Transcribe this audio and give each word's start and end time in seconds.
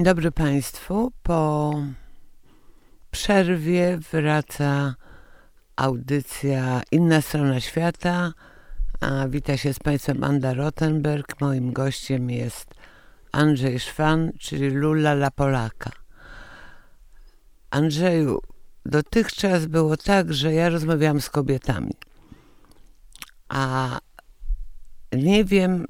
Dzień 0.00 0.04
dobry 0.04 0.32
Państwu. 0.32 1.12
Po 1.22 1.74
przerwie 3.10 3.98
wraca 4.12 4.94
audycja 5.76 6.82
Inna 6.92 7.20
Strona 7.20 7.60
Świata. 7.60 8.32
A 9.00 9.28
wita 9.28 9.56
się 9.56 9.74
z 9.74 9.78
Państwem 9.78 10.24
Anda 10.24 10.54
Rottenberg. 10.54 11.40
Moim 11.40 11.72
gościem 11.72 12.30
jest 12.30 12.74
Andrzej 13.32 13.80
Szwan, 13.80 14.32
czyli 14.38 14.70
Lula 14.70 15.12
La 15.12 15.30
Polaka. 15.30 15.90
Andrzeju, 17.70 18.40
dotychczas 18.86 19.66
było 19.66 19.96
tak, 19.96 20.32
że 20.32 20.52
ja 20.52 20.68
rozmawiałam 20.68 21.20
z 21.20 21.30
kobietami, 21.30 21.92
a 23.48 23.98
nie 25.12 25.44
wiem, 25.44 25.86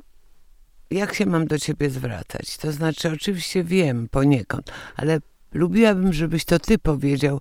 jak 0.91 1.15
się 1.15 1.27
mam 1.27 1.47
do 1.47 1.59
ciebie 1.59 1.91
zwracać. 1.91 2.57
To 2.57 2.73
znaczy, 2.73 3.13
oczywiście 3.13 3.65
wiem 3.65 4.09
poniekąd, 4.09 4.73
ale 4.97 5.21
lubiłabym, 5.53 6.13
żebyś 6.13 6.45
to 6.45 6.59
ty 6.59 6.79
powiedział 6.79 7.41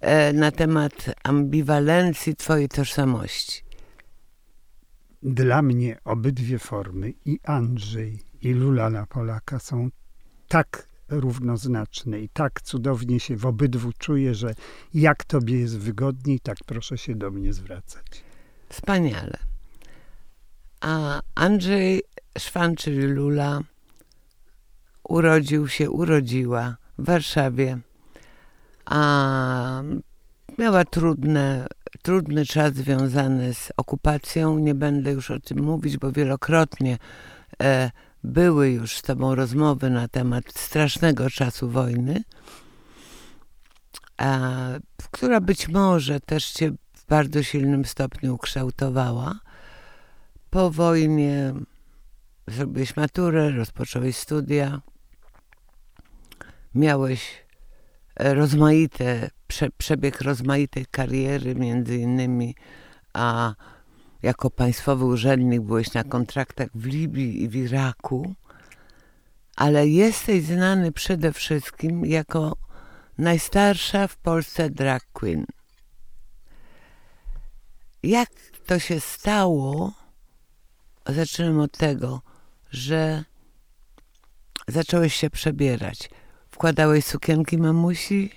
e, 0.00 0.32
na 0.32 0.50
temat 0.50 0.92
ambiwalencji 1.24 2.36
twojej 2.36 2.68
tożsamości. 2.68 3.62
Dla 5.22 5.62
mnie 5.62 5.98
obydwie 6.04 6.58
formy, 6.58 7.12
i 7.24 7.38
Andrzej, 7.44 8.22
i 8.42 8.52
Lulana 8.52 9.06
Polaka, 9.06 9.58
są 9.58 9.88
tak 10.48 10.88
równoznaczne 11.08 12.20
i 12.20 12.28
tak 12.28 12.60
cudownie 12.60 13.20
się 13.20 13.36
w 13.36 13.46
obydwu 13.46 13.92
czuję, 13.98 14.34
że 14.34 14.54
jak 14.94 15.24
tobie 15.24 15.60
jest 15.60 15.78
wygodniej, 15.78 16.40
tak 16.40 16.58
proszę 16.66 16.98
się 16.98 17.14
do 17.14 17.30
mnie 17.30 17.52
zwracać. 17.52 18.24
Wspaniale. 18.68 19.38
A 20.80 21.20
Andrzej 21.34 22.02
Szwan, 22.38 22.76
czyli 22.76 23.02
Lula, 23.02 23.60
urodził 25.08 25.68
się, 25.68 25.90
urodziła 25.90 26.76
w 26.98 27.04
Warszawie, 27.04 27.78
a 28.84 29.82
miała 30.58 30.84
trudne, 30.84 31.66
trudny 32.02 32.46
czas 32.46 32.74
związany 32.74 33.54
z 33.54 33.72
okupacją. 33.76 34.58
Nie 34.58 34.74
będę 34.74 35.12
już 35.12 35.30
o 35.30 35.40
tym 35.40 35.62
mówić, 35.62 35.98
bo 35.98 36.12
wielokrotnie 36.12 36.98
e, 37.62 37.90
były 38.24 38.70
już 38.70 38.96
z 38.96 39.02
tobą 39.02 39.34
rozmowy 39.34 39.90
na 39.90 40.08
temat 40.08 40.44
strasznego 40.54 41.30
czasu 41.30 41.68
wojny, 41.68 42.22
a, 44.16 44.48
która 45.10 45.40
być 45.40 45.68
może 45.68 46.20
też 46.20 46.50
cię 46.50 46.70
w 46.92 47.06
bardzo 47.06 47.42
silnym 47.42 47.84
stopniu 47.84 48.34
ukształtowała. 48.34 49.40
Po 50.50 50.70
wojnie 50.70 51.54
zrobiłeś 52.50 52.96
maturę, 52.96 53.50
rozpocząłeś 53.50 54.16
studia, 54.16 54.80
miałeś 56.74 57.44
e, 58.16 58.34
rozmaite, 58.34 59.30
prze, 59.46 59.70
przebieg 59.70 60.20
rozmaitej 60.20 60.86
kariery, 60.90 61.54
między 61.54 61.96
innymi 61.96 62.54
a 63.12 63.54
jako 64.22 64.50
państwowy 64.50 65.04
urzędnik 65.04 65.60
byłeś 65.60 65.92
na 65.94 66.04
kontraktach 66.04 66.68
w 66.74 66.86
Libii 66.86 67.42
i 67.42 67.48
w 67.48 67.56
Iraku, 67.56 68.34
ale 69.56 69.88
jesteś 69.88 70.42
znany 70.42 70.92
przede 70.92 71.32
wszystkim 71.32 72.06
jako 72.06 72.56
najstarsza 73.18 74.08
w 74.08 74.16
Polsce 74.16 74.70
drag 74.70 75.04
queen. 75.12 75.46
Jak 78.02 78.30
to 78.66 78.78
się 78.78 79.00
stało? 79.00 79.92
Zaczynam 81.06 81.60
od 81.60 81.78
tego, 81.78 82.22
że 82.70 83.24
zacząłeś 84.68 85.14
się 85.14 85.30
przebierać. 85.30 86.10
Wkładałeś 86.50 87.04
sukienki 87.04 87.58
mamusi, 87.58 88.30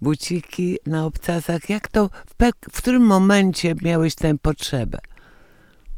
buciki 0.00 0.78
na 0.86 1.04
obcasach. 1.04 1.70
Jak 1.70 1.88
to, 1.88 2.08
w, 2.08 2.34
w 2.72 2.78
którym 2.78 3.02
momencie 3.02 3.74
miałeś 3.82 4.14
tę 4.14 4.38
potrzebę? 4.38 4.98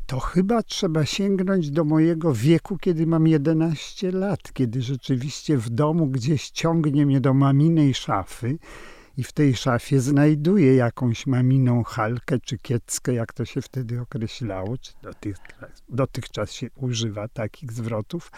To 0.06 0.21
chyba 0.21 0.62
trzeba 0.62 1.06
sięgnąć 1.06 1.71
do 1.71 1.84
mojego 1.84 2.34
wieku, 2.34 2.78
kiedy 2.78 3.06
mam 3.06 3.27
11 3.27 4.12
lat, 4.12 4.53
kiedy 4.53 4.82
rzeczywiście 4.82 5.59
w 5.59 5.71
domu 5.71 6.06
gdzieś 6.06 6.50
ciągnie 6.50 7.06
mnie 7.06 7.21
do 7.21 7.34
maminej 7.34 7.94
szafy 7.94 8.59
i 9.18 9.22
w 9.22 9.32
tej 9.32 9.56
szafie 9.56 10.00
znajduję 10.00 10.74
jakąś 10.74 11.26
maminą 11.26 11.82
halkę 11.82 12.38
czy 12.38 12.58
kieckę, 12.58 13.14
jak 13.14 13.32
to 13.32 13.44
się 13.44 13.62
wtedy 13.62 14.00
określało, 14.00 14.78
czy 14.78 14.92
dotychczas, 15.02 15.82
dotychczas 15.88 16.52
się 16.52 16.66
używa 16.74 17.28
takich 17.28 17.72
zwrotów. 17.72 18.32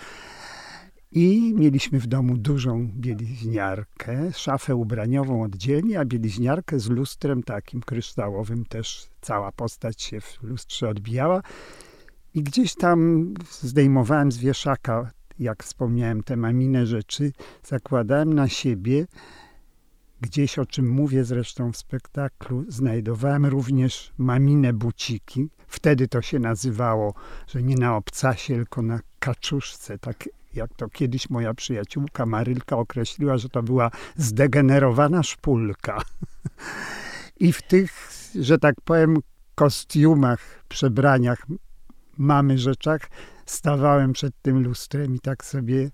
I 1.12 1.54
mieliśmy 1.56 2.00
w 2.00 2.06
domu 2.06 2.36
dużą 2.36 2.90
bieliźniarkę, 2.94 4.32
szafę 4.32 4.76
ubraniową 4.76 5.42
oddzielnie, 5.42 6.00
a 6.00 6.04
bieliźniarkę 6.04 6.80
z 6.80 6.88
lustrem 6.88 7.42
takim 7.42 7.80
kryształowym 7.80 8.64
też 8.64 9.06
cała 9.20 9.52
postać 9.52 10.02
się 10.02 10.20
w 10.20 10.38
lustrze 10.42 10.88
odbijała. 10.88 11.42
I 12.34 12.42
gdzieś 12.42 12.74
tam 12.74 13.28
zdejmowałem 13.50 14.32
z 14.32 14.38
wieszaka, 14.38 15.10
jak 15.38 15.62
wspomniałem, 15.62 16.22
te 16.22 16.36
mamine 16.36 16.86
rzeczy, 16.86 17.32
zakładałem 17.64 18.34
na 18.34 18.48
siebie. 18.48 19.06
Gdzieś, 20.20 20.58
o 20.58 20.66
czym 20.66 20.88
mówię 20.88 21.24
zresztą 21.24 21.72
w 21.72 21.76
spektaklu, 21.76 22.64
znajdowałem 22.68 23.46
również 23.46 24.12
mamine 24.18 24.72
buciki. 24.72 25.48
Wtedy 25.66 26.08
to 26.08 26.22
się 26.22 26.38
nazywało, 26.38 27.14
że 27.46 27.62
nie 27.62 27.74
na 27.74 27.96
obcasie, 27.96 28.54
tylko 28.54 28.82
na 28.82 29.00
kaczuszce, 29.18 29.98
tak 29.98 30.28
jak 30.54 30.74
to 30.74 30.88
kiedyś 30.88 31.30
moja 31.30 31.54
przyjaciółka 31.54 32.26
Marylka 32.26 32.76
określiła, 32.76 33.38
że 33.38 33.48
to 33.48 33.62
była 33.62 33.90
zdegenerowana 34.16 35.22
szpulka. 35.22 36.02
I 37.40 37.52
w 37.52 37.62
tych, 37.62 38.12
że 38.40 38.58
tak 38.58 38.74
powiem, 38.84 39.16
kostiumach, 39.54 40.64
przebraniach, 40.68 41.46
mamy 42.18 42.58
rzeczach, 42.58 43.00
stawałem 43.46 44.12
przed 44.12 44.34
tym 44.42 44.62
lustrem 44.62 45.14
i 45.14 45.20
tak 45.20 45.44
sobie 45.44 45.90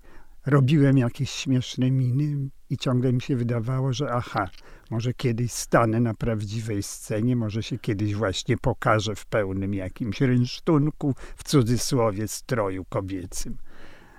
robiłem 0.47 0.97
jakieś 0.97 1.29
śmieszne 1.29 1.91
miny 1.91 2.49
i 2.69 2.77
ciągle 2.77 3.13
mi 3.13 3.21
się 3.21 3.35
wydawało, 3.35 3.93
że 3.93 4.11
aha, 4.11 4.49
może 4.91 5.13
kiedyś 5.13 5.51
stanę 5.51 5.99
na 5.99 6.13
prawdziwej 6.13 6.83
scenie, 6.83 7.35
może 7.35 7.63
się 7.63 7.79
kiedyś 7.79 8.15
właśnie 8.15 8.57
pokażę 8.57 9.15
w 9.15 9.25
pełnym 9.25 9.73
jakimś 9.73 10.21
rynsztunku, 10.21 11.15
w 11.35 11.43
cudzysłowie 11.43 12.27
stroju 12.27 12.85
kobiecym 12.85 13.57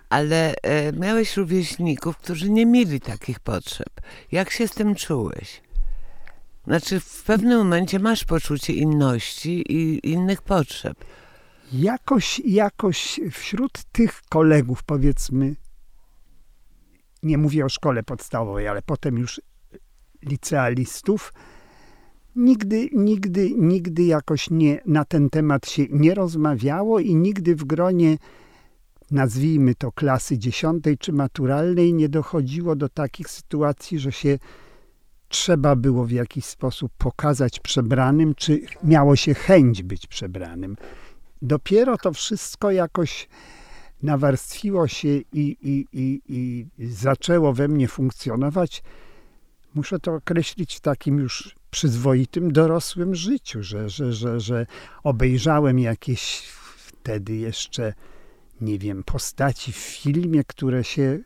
ale 0.09 0.55
e, 0.63 0.93
miałeś 0.93 1.37
rówieśników, 1.37 2.17
którzy 2.17 2.51
nie 2.51 2.67
mieli 2.67 3.01
takich 3.01 3.41
potrzeb. 3.41 3.89
Jak 4.33 4.51
się 4.51 4.69
z 4.69 4.71
tym 4.71 4.95
czułeś? 4.95 5.63
Znaczy, 6.65 7.01
w 7.01 7.23
pewnym 7.23 7.59
momencie 7.59 7.99
masz 7.99 8.25
poczucie 8.25 8.73
inności 8.73 9.73
i 9.73 10.11
innych 10.11 10.43
potrzeb. 10.43 11.05
Jakoś, 11.73 12.41
jakoś 12.45 13.21
wśród 13.33 13.85
tych 13.93 14.23
kolegów, 14.29 14.83
powiedzmy, 14.83 15.57
nie 17.23 17.39
mówię 17.39 17.65
o 17.65 17.69
szkole 17.69 18.03
podstawowej, 18.03 18.69
ale 18.69 18.83
potem 18.83 19.19
już 19.19 19.41
licealistów, 20.23 21.33
nigdy, 22.37 22.89
nigdy, 22.93 23.51
nigdy 23.57 24.03
jakoś 24.03 24.51
nie, 24.51 24.81
na 24.87 25.05
ten 25.05 25.31
temat 25.31 25.71
się 25.71 25.83
nie 25.91 26.15
rozmawiało 26.15 27.01
i 27.01 27.15
nigdy 27.15 27.57
w 27.57 27.65
gronie 27.65 28.19
nazwijmy 29.11 29.75
to 29.75 29.93
klasy 29.93 30.39
dziesiątej 30.39 30.99
czy 30.99 31.13
maturalnej, 31.13 31.95
nie 31.95 32.09
dochodziło 32.09 32.77
do 32.77 32.89
takich 32.89 33.31
sytuacji, 33.31 33.99
że 33.99 34.13
się 34.13 34.39
trzeba 35.29 35.77
było 35.77 36.05
w 36.05 36.11
jakiś 36.11 36.45
sposób 36.45 36.93
pokazać 36.99 37.61
przebranym, 37.61 38.35
czy 38.35 38.61
miało 38.83 39.17
się 39.17 39.35
chęć 39.35 39.83
być 39.83 40.07
przebranym. 40.07 40.77
Dopiero 41.43 41.99
to 41.99 42.13
wszystko 42.13 42.71
jakoś 42.71 43.29
nawarstwiło 44.03 44.89
się 44.89 45.09
i, 45.09 45.25
i, 45.33 45.87
i, 45.93 46.21
i 46.29 46.87
zaczęło 46.87 47.53
we 47.53 47.69
mnie 47.69 47.89
funkcjonować. 47.89 48.83
Muszę 49.75 49.99
to 49.99 50.15
określić 50.15 50.77
w 50.77 50.81
takim 50.81 51.19
już 51.19 51.55
przyzwoitym, 51.71 52.53
dorosłym 52.53 53.15
życiu, 53.15 53.63
że, 53.63 53.89
że, 53.89 54.13
że, 54.13 54.41
że 54.41 54.67
obejrzałem 55.05 55.79
jakieś 55.79 56.43
wtedy 56.77 57.37
jeszcze 57.37 57.93
nie 58.61 58.79
wiem, 58.79 59.05
postaci 59.05 59.73
w 59.73 59.77
filmie, 59.77 60.45
które 60.45 60.85
się 60.85 61.19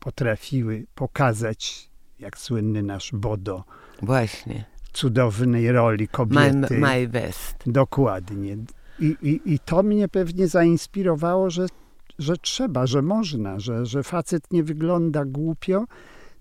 potrafiły 0.00 0.86
pokazać, 0.94 1.90
jak 2.18 2.38
słynny 2.38 2.82
nasz 2.82 3.10
Bodo. 3.12 3.64
Właśnie. 4.02 4.64
Cudownej 4.92 5.72
roli 5.72 6.08
kobiety. 6.08 6.66
My, 6.70 6.78
my 6.78 7.08
West. 7.08 7.56
Dokładnie. 7.66 8.56
I, 9.00 9.16
i, 9.22 9.40
I 9.54 9.58
to 9.58 9.82
mnie 9.82 10.08
pewnie 10.08 10.48
zainspirowało, 10.48 11.50
że, 11.50 11.66
że 12.18 12.36
trzeba, 12.36 12.86
że 12.86 13.02
można, 13.02 13.60
że, 13.60 13.86
że 13.86 14.02
facet 14.02 14.52
nie 14.52 14.62
wygląda 14.62 15.24
głupio, 15.24 15.84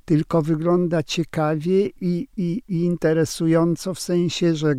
tylko 0.06 0.42
wygląda 0.42 1.04
ciekawie 1.04 1.88
i, 1.88 2.28
i, 2.38 2.64
i 2.68 2.84
interesująco 2.84 3.94
w 3.94 4.00
sensie, 4.00 4.56
że 4.56 4.76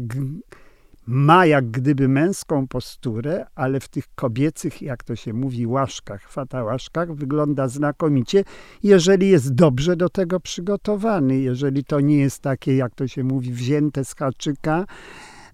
ma 1.06 1.46
jak 1.46 1.70
gdyby 1.70 2.08
męską 2.08 2.68
posturę, 2.68 3.46
ale 3.54 3.80
w 3.80 3.88
tych 3.88 4.04
kobiecych, 4.14 4.82
jak 4.82 5.04
to 5.04 5.16
się 5.16 5.32
mówi, 5.32 5.66
łaszkach, 5.66 6.30
fatałaszkach 6.30 7.14
wygląda 7.14 7.68
znakomicie, 7.68 8.44
jeżeli 8.82 9.28
jest 9.28 9.54
dobrze 9.54 9.96
do 9.96 10.08
tego 10.08 10.40
przygotowany, 10.40 11.38
jeżeli 11.38 11.84
to 11.84 12.00
nie 12.00 12.18
jest 12.18 12.42
takie, 12.42 12.76
jak 12.76 12.94
to 12.94 13.08
się 13.08 13.24
mówi, 13.24 13.52
wzięte 13.52 14.04
z 14.04 14.14
haczyka, 14.14 14.86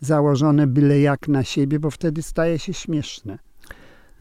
założone 0.01 0.67
byle 0.67 1.01
jak 1.01 1.29
na 1.29 1.45
siebie, 1.45 1.79
bo 1.79 1.91
wtedy 1.91 2.23
staje 2.23 2.59
się 2.59 2.75
śmieszne. 2.75 3.39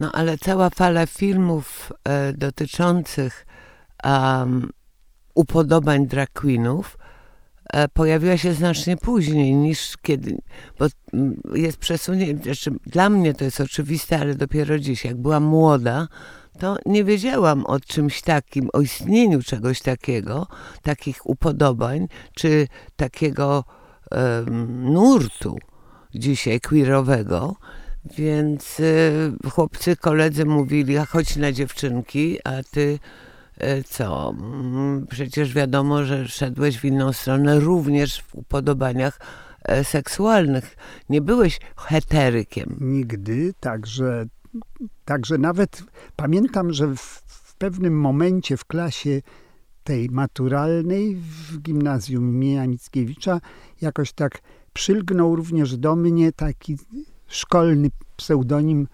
No 0.00 0.12
ale 0.12 0.38
cała 0.38 0.70
fala 0.70 1.06
filmów 1.06 1.92
e, 2.04 2.32
dotyczących 2.32 3.46
um, 4.04 4.70
upodobań 5.34 6.06
drag 6.06 6.30
queenów 6.32 6.98
E, 7.72 7.88
pojawiła 7.88 8.36
się 8.36 8.52
znacznie 8.52 8.96
później 8.96 9.54
niż 9.54 9.96
kiedy, 10.02 10.38
bo 10.78 10.86
jest 11.54 11.78
przesunięcie, 11.78 12.42
znaczy 12.44 12.70
dla 12.86 13.10
mnie 13.10 13.34
to 13.34 13.44
jest 13.44 13.60
oczywiste, 13.60 14.18
ale 14.18 14.34
dopiero 14.34 14.78
dziś, 14.78 15.04
jak 15.04 15.16
byłam 15.16 15.44
młoda, 15.44 16.08
to 16.58 16.76
nie 16.86 17.04
wiedziałam 17.04 17.66
o 17.66 17.80
czymś 17.80 18.22
takim, 18.22 18.68
o 18.72 18.80
istnieniu 18.80 19.42
czegoś 19.42 19.80
takiego, 19.80 20.46
takich 20.82 21.26
upodobań, 21.26 22.08
czy 22.34 22.68
takiego 22.96 23.64
nurtu 24.66 25.58
dzisiaj 26.14 26.60
queerowego, 26.60 27.56
więc 28.18 28.80
y, 28.80 29.32
chłopcy, 29.50 29.96
koledzy 29.96 30.44
mówili, 30.44 30.98
a 30.98 31.06
chodź 31.06 31.36
na 31.36 31.52
dziewczynki, 31.52 32.38
a 32.44 32.62
ty 32.70 32.98
E, 33.58 33.82
co? 33.82 34.34
Mm, 34.38 35.06
przecież 35.06 35.54
wiadomo, 35.54 36.04
że 36.04 36.28
szedłeś 36.28 36.78
w 36.78 36.84
inną 36.84 37.12
stronę 37.12 37.60
również 37.60 38.22
w 38.22 38.34
upodobaniach 38.34 39.20
e, 39.64 39.84
seksualnych. 39.84 40.76
Nie 41.08 41.20
byłeś 41.20 41.60
heterykiem. 41.76 42.76
Nigdy, 42.80 43.54
także, 43.60 44.26
także 45.04 45.38
nawet 45.38 45.82
pamiętam, 46.16 46.72
że 46.72 46.86
w, 46.86 47.00
w 47.26 47.54
pewnym 47.54 48.00
momencie 48.00 48.56
w 48.56 48.64
klasie 48.64 49.22
tej 49.86 50.10
maturalnej 50.10 51.16
w 51.16 51.58
gimnazjum 51.58 52.30
imienia 52.30 52.66
Mickiewicza 52.66 53.40
jakoś 53.80 54.12
tak 54.12 54.42
przylgnął 54.72 55.36
również 55.36 55.76
do 55.76 55.96
mnie 55.96 56.32
taki 56.32 56.76
szkolny 57.26 57.88
pseudonim 58.16 58.88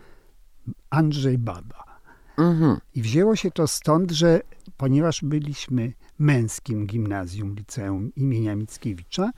Andrzej 0.90 1.38
Baba. 1.38 2.00
Mhm. 2.38 2.76
I 2.94 3.02
wzięło 3.02 3.36
się 3.36 3.50
to 3.50 3.66
stąd, 3.66 4.10
że 4.10 4.40
ponieważ 4.76 5.20
byliśmy 5.22 5.92
męskim 6.18 6.86
gimnazjum, 6.86 7.54
liceum 7.54 8.14
imienia 8.16 8.56
Mickiewicza, 8.56 9.30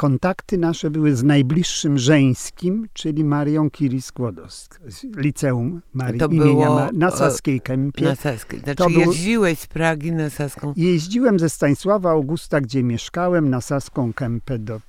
kontakty 0.00 0.58
nasze 0.58 0.90
były 0.90 1.16
z 1.16 1.22
najbliższym 1.22 1.98
żeńskim, 1.98 2.88
czyli 2.92 3.24
Marią 3.24 3.68
Curie-Skłodowską, 3.70 4.76
liceum 5.16 5.82
Marii, 5.92 6.20
imienia 6.30 6.70
Ma 6.70 6.90
na 6.92 7.10
Saskiej 7.10 7.60
Kępie. 7.60 8.04
Na 8.04 8.16
Saskiej. 8.16 8.60
Znaczy 8.60 8.76
to 8.76 8.88
jeździłeś 8.88 9.58
z 9.58 9.66
Pragi 9.66 10.12
na 10.12 10.30
Saską? 10.30 10.72
Jeździłem 10.76 11.38
ze 11.38 11.50
Stanisława 11.50 12.10
Augusta, 12.10 12.60
gdzie 12.60 12.82
mieszkałem, 12.82 13.50
na 13.50 13.60
Saską 13.60 14.12
Kępę 14.12 14.58
do 14.58 14.80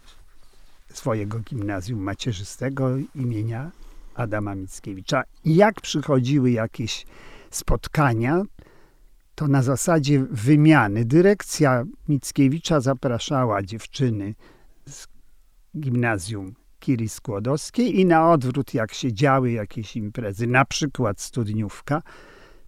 swojego 0.94 1.40
gimnazjum 1.40 2.00
macierzystego 2.00 2.90
imienia 3.16 3.72
Adama 4.16 4.56
Mickiewicza. 4.56 5.24
I 5.46 5.56
jak 5.56 5.82
przychodziły 5.82 6.52
jakieś 6.52 7.06
spotkania, 7.50 8.44
to 9.36 9.48
na 9.48 9.64
zasadzie 9.64 10.26
wymiany. 10.32 11.06
Dyrekcja 11.06 11.84
Mickiewicza 12.08 12.80
zapraszała 12.80 13.64
dziewczyny 13.64 14.36
gimnazjum 15.78 16.54
Kiri 16.80 17.10
Skłodowskiej 17.10 18.00
i 18.00 18.06
na 18.06 18.32
odwrót, 18.32 18.74
jak 18.74 18.94
się 18.94 19.14
działy 19.14 19.52
jakieś 19.52 19.96
imprezy, 19.96 20.48
na 20.48 20.66
przykład 20.66 21.22
studniówka, 21.22 22.02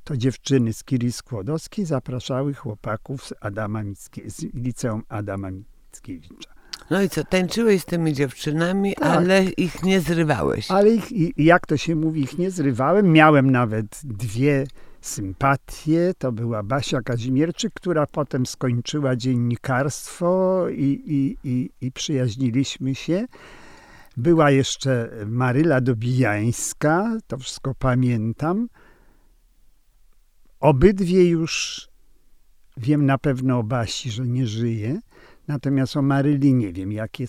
to 0.04 0.18
dziewczyny 0.18 0.74
z 0.74 0.84
Kiri 0.84 1.12
Skłodowskiej 1.12 1.86
zapraszały 1.86 2.54
chłopaków 2.54 3.26
z, 3.26 3.34
Adama 3.42 3.84
Mickie, 3.84 4.30
z 4.30 4.54
liceum 4.54 5.04
Adama 5.10 5.50
Mickiewicza. 5.52 6.54
No 6.90 7.02
i 7.02 7.10
co, 7.10 7.24
tańczyłeś 7.24 7.82
z 7.82 7.86
tymi 7.86 8.14
dziewczynami, 8.14 8.96
tak. 8.96 9.18
ale 9.18 9.44
ich 9.44 9.84
nie 9.84 10.02
zrywałeś. 10.02 10.72
Ale 10.72 10.90
ich, 10.90 11.38
jak 11.38 11.68
to 11.68 11.78
się 11.78 11.96
mówi, 11.96 12.22
ich 12.22 12.38
nie 12.38 12.52
zrywałem. 12.52 13.12
Miałem 13.12 13.52
nawet 13.52 14.02
dwie 14.04 14.66
sympatię. 15.06 16.14
To 16.18 16.32
była 16.32 16.64
Basia 16.64 17.02
Kazimierczyk, 17.02 17.74
która 17.74 18.08
potem 18.08 18.46
skończyła 18.46 19.16
dziennikarstwo 19.16 20.66
i, 20.70 21.04
i, 21.06 21.38
i, 21.44 21.70
i 21.82 21.92
przyjaźniliśmy 21.92 22.96
się. 22.96 23.26
Była 24.18 24.52
jeszcze 24.52 25.10
Maryla 25.26 25.82
Dobijańska, 25.82 27.18
to 27.28 27.38
wszystko 27.38 27.76
pamiętam. 27.76 28.68
Obydwie 30.60 31.30
już 31.30 31.88
wiem 32.78 33.06
na 33.06 33.18
pewno 33.18 33.60
o 33.60 33.64
Basi, 33.64 34.12
że 34.12 34.28
nie 34.28 34.48
żyje. 34.48 35.00
Natomiast 35.48 35.98
o 35.98 36.02
Maryli 36.02 36.54
nie 36.54 36.74
wiem, 36.74 36.92
jakie 36.92 37.26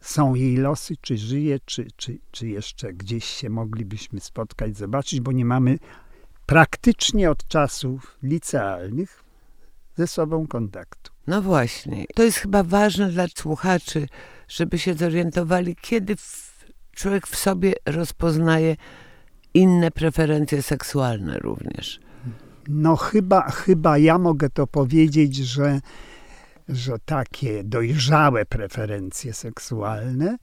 są 0.00 0.34
jej 0.34 0.56
losy, 0.56 0.94
czy 1.00 1.16
żyje, 1.16 1.58
czy, 1.64 1.86
czy, 1.96 2.18
czy 2.30 2.48
jeszcze 2.48 2.92
gdzieś 2.92 3.24
się 3.24 3.50
moglibyśmy 3.50 4.20
spotkać, 4.20 4.76
zobaczyć, 4.76 5.20
bo 5.20 5.32
nie 5.32 5.44
mamy 5.44 5.78
praktycznie 6.48 7.30
od 7.30 7.48
czasów 7.48 8.18
licealnych 8.22 9.24
ze 9.96 10.06
sobą 10.06 10.46
kontaktu. 10.46 11.12
No 11.26 11.42
właśnie. 11.42 12.04
To 12.14 12.22
jest 12.22 12.38
chyba 12.38 12.62
ważne 12.62 13.10
dla 13.10 13.26
słuchaczy, 13.36 14.08
żeby 14.48 14.78
się 14.78 14.94
zorientowali, 14.94 15.76
kiedy 15.80 16.16
w, 16.16 16.64
człowiek 16.92 17.26
w 17.26 17.36
sobie 17.36 17.72
rozpoznaje 17.86 18.76
inne 19.54 19.90
preferencje 19.90 20.62
seksualne 20.62 21.38
również. 21.38 22.00
No 22.68 22.96
chyba, 22.96 23.50
chyba 23.50 23.98
ja 23.98 24.18
mogę 24.18 24.50
to 24.50 24.66
powiedzieć, 24.66 25.36
że, 25.36 25.80
że 26.68 26.98
takie 27.04 27.64
dojrzałe 27.64 28.44
preferencje 28.46 29.32
seksualne 29.32 30.36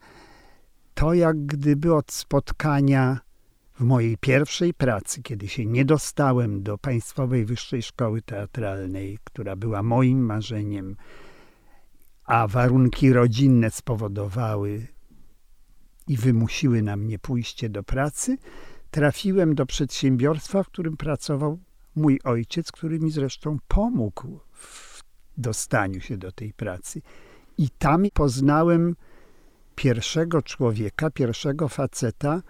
to 0.94 1.13
jak 1.13 1.46
gdyby 1.46 1.96
od 1.96 2.12
spotkania 2.12 3.19
w 3.75 3.81
mojej 3.81 4.18
pierwszej 4.18 4.74
pracy, 4.74 5.22
kiedy 5.22 5.48
się 5.48 5.66
nie 5.66 5.86
dostałem 5.86 6.63
do 6.63 6.77
Państwowej 6.77 7.45
Wyższej 7.45 7.83
Szkoły 7.83 8.22
Teatralnej, 8.22 9.19
która 9.24 9.56
była 9.56 9.83
moim 9.83 10.25
marzeniem, 10.25 10.95
a 12.25 12.48
warunki 12.48 13.13
rodzinne 13.13 13.72
spowodowały 13.72 14.88
i 16.07 16.18
wymusiły 16.18 16.81
na 16.81 16.95
mnie 16.95 17.19
pójście 17.19 17.69
do 17.69 17.83
pracy, 17.83 18.38
trafiłem 18.92 19.56
do 19.56 19.66
przedsiębiorstwa, 19.66 20.64
w 20.64 20.68
którym 20.68 20.97
pracował 20.97 21.59
mój 21.95 22.19
ojciec, 22.23 22.71
który 22.71 22.99
mi 22.99 23.11
zresztą 23.11 23.57
pomógł 23.68 24.40
w 24.52 25.04
dostaniu 25.38 26.02
się 26.02 26.18
do 26.18 26.31
tej 26.31 26.54
pracy. 26.54 27.02
I 27.57 27.69
tam 27.69 28.06
poznałem 28.14 28.95
pierwszego 29.76 30.42
człowieka, 30.42 31.09
pierwszego 31.09 31.68
faceta, 31.68 32.42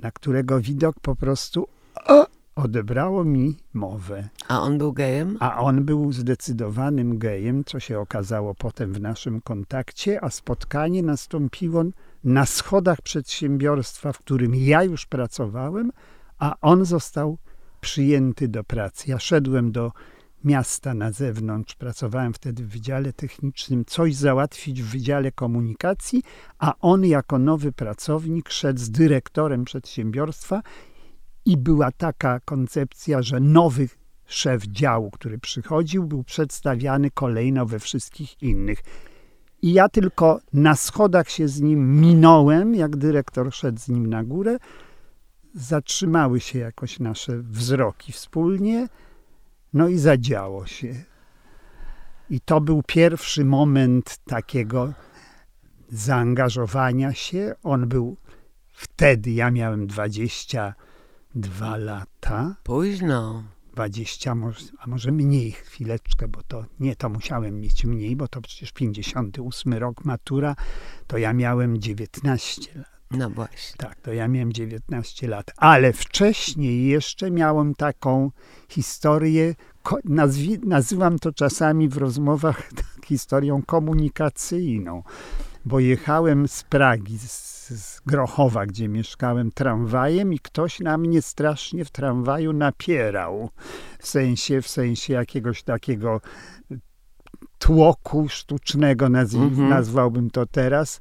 na 0.00 0.10
którego 0.10 0.60
widok 0.60 1.00
po 1.00 1.16
prostu 1.16 1.68
odebrało 2.56 3.24
mi 3.24 3.56
mowę. 3.74 4.28
A 4.48 4.62
on 4.62 4.78
był 4.78 4.92
gejem? 4.92 5.36
A 5.40 5.58
on 5.58 5.84
był 5.84 6.12
zdecydowanym 6.12 7.18
gejem, 7.18 7.64
co 7.64 7.80
się 7.80 7.98
okazało 7.98 8.54
potem 8.54 8.92
w 8.92 9.00
naszym 9.00 9.40
kontakcie, 9.40 10.24
a 10.24 10.30
spotkanie 10.30 11.02
nastąpiło 11.02 11.84
na 12.24 12.46
schodach 12.46 13.02
przedsiębiorstwa, 13.02 14.12
w 14.12 14.18
którym 14.18 14.54
ja 14.54 14.84
już 14.84 15.06
pracowałem, 15.06 15.92
a 16.38 16.54
on 16.60 16.84
został 16.84 17.38
przyjęty 17.80 18.48
do 18.48 18.64
pracy. 18.64 19.10
Ja 19.10 19.18
szedłem 19.18 19.72
do 19.72 19.92
miasta 20.44 20.94
na 20.94 21.12
zewnątrz. 21.12 21.74
Pracowałem 21.74 22.34
wtedy 22.34 22.64
w 22.64 22.68
Wydziale 22.68 23.12
Technicznym, 23.12 23.84
coś 23.84 24.14
załatwić 24.14 24.82
w 24.82 24.86
Wydziale 24.86 25.32
Komunikacji, 25.32 26.22
a 26.58 26.74
on 26.80 27.04
jako 27.04 27.38
nowy 27.38 27.72
pracownik 27.72 28.50
szedł 28.50 28.80
z 28.80 28.90
dyrektorem 28.90 29.64
przedsiębiorstwa 29.64 30.62
i 31.44 31.56
była 31.56 31.92
taka 31.92 32.40
koncepcja, 32.40 33.22
że 33.22 33.40
nowy 33.40 33.88
szef 34.26 34.66
działu, 34.66 35.10
który 35.10 35.38
przychodził, 35.38 36.04
był 36.04 36.24
przedstawiany 36.24 37.10
kolejno 37.10 37.66
we 37.66 37.78
wszystkich 37.78 38.42
innych. 38.42 38.82
I 39.62 39.72
ja 39.72 39.88
tylko 39.88 40.40
na 40.52 40.76
schodach 40.76 41.30
się 41.30 41.48
z 41.48 41.60
nim 41.60 42.00
minąłem, 42.00 42.74
jak 42.74 42.96
dyrektor 42.96 43.52
szedł 43.52 43.80
z 43.80 43.88
nim 43.88 44.06
na 44.06 44.24
górę. 44.24 44.58
Zatrzymały 45.54 46.40
się 46.40 46.58
jakoś 46.58 47.00
nasze 47.00 47.38
wzroki 47.38 48.12
wspólnie 48.12 48.88
no 49.74 49.88
i 49.88 49.98
zadziało 49.98 50.66
się. 50.66 50.94
I 52.30 52.40
to 52.40 52.60
był 52.60 52.82
pierwszy 52.86 53.44
moment 53.44 54.18
takiego 54.24 54.92
zaangażowania 55.88 57.12
się. 57.12 57.54
On 57.62 57.88
był 57.88 58.16
wtedy, 58.72 59.30
ja 59.30 59.50
miałem 59.50 59.86
22 59.86 61.76
lata. 61.76 62.56
Późno. 62.62 63.44
20, 63.72 64.34
a 64.78 64.86
może 64.86 65.12
mniej 65.12 65.52
chwileczkę, 65.52 66.28
bo 66.28 66.42
to 66.42 66.64
nie, 66.80 66.96
to 66.96 67.08
musiałem 67.08 67.60
mieć 67.60 67.84
mniej, 67.84 68.16
bo 68.16 68.28
to 68.28 68.40
przecież 68.40 68.72
58 68.72 69.74
rok 69.74 70.04
matura, 70.04 70.56
to 71.06 71.18
ja 71.18 71.32
miałem 71.32 71.80
19 71.80 72.78
lat. 72.78 72.93
No 73.18 73.30
właśnie. 73.30 73.76
Tak, 73.78 74.00
to 74.00 74.12
ja 74.12 74.28
miałem 74.28 74.52
19 74.52 75.28
lat, 75.28 75.50
ale 75.56 75.92
wcześniej 75.92 76.86
jeszcze 76.86 77.30
miałem 77.30 77.74
taką 77.74 78.30
historię, 78.68 79.54
nazwi, 80.04 80.58
nazywam 80.58 81.18
to 81.18 81.32
czasami 81.32 81.88
w 81.88 81.96
rozmowach 81.96 82.70
historią 83.06 83.62
komunikacyjną, 83.62 85.02
bo 85.64 85.80
jechałem 85.80 86.48
z 86.48 86.62
Pragi, 86.62 87.18
z, 87.18 87.68
z 87.68 88.00
Grochowa, 88.06 88.66
gdzie 88.66 88.88
mieszkałem, 88.88 89.52
tramwajem 89.52 90.32
i 90.32 90.38
ktoś 90.38 90.80
na 90.80 90.98
mnie 90.98 91.22
strasznie 91.22 91.84
w 91.84 91.90
tramwaju 91.90 92.52
napierał. 92.52 93.50
W 93.98 94.06
sensie, 94.06 94.62
w 94.62 94.68
sensie 94.68 95.12
jakiegoś 95.12 95.62
takiego 95.62 96.20
tłoku 97.58 98.28
sztucznego, 98.28 99.08
nazw, 99.08 99.34
mhm. 99.34 99.68
nazwałbym 99.68 100.30
to 100.30 100.46
teraz. 100.46 101.00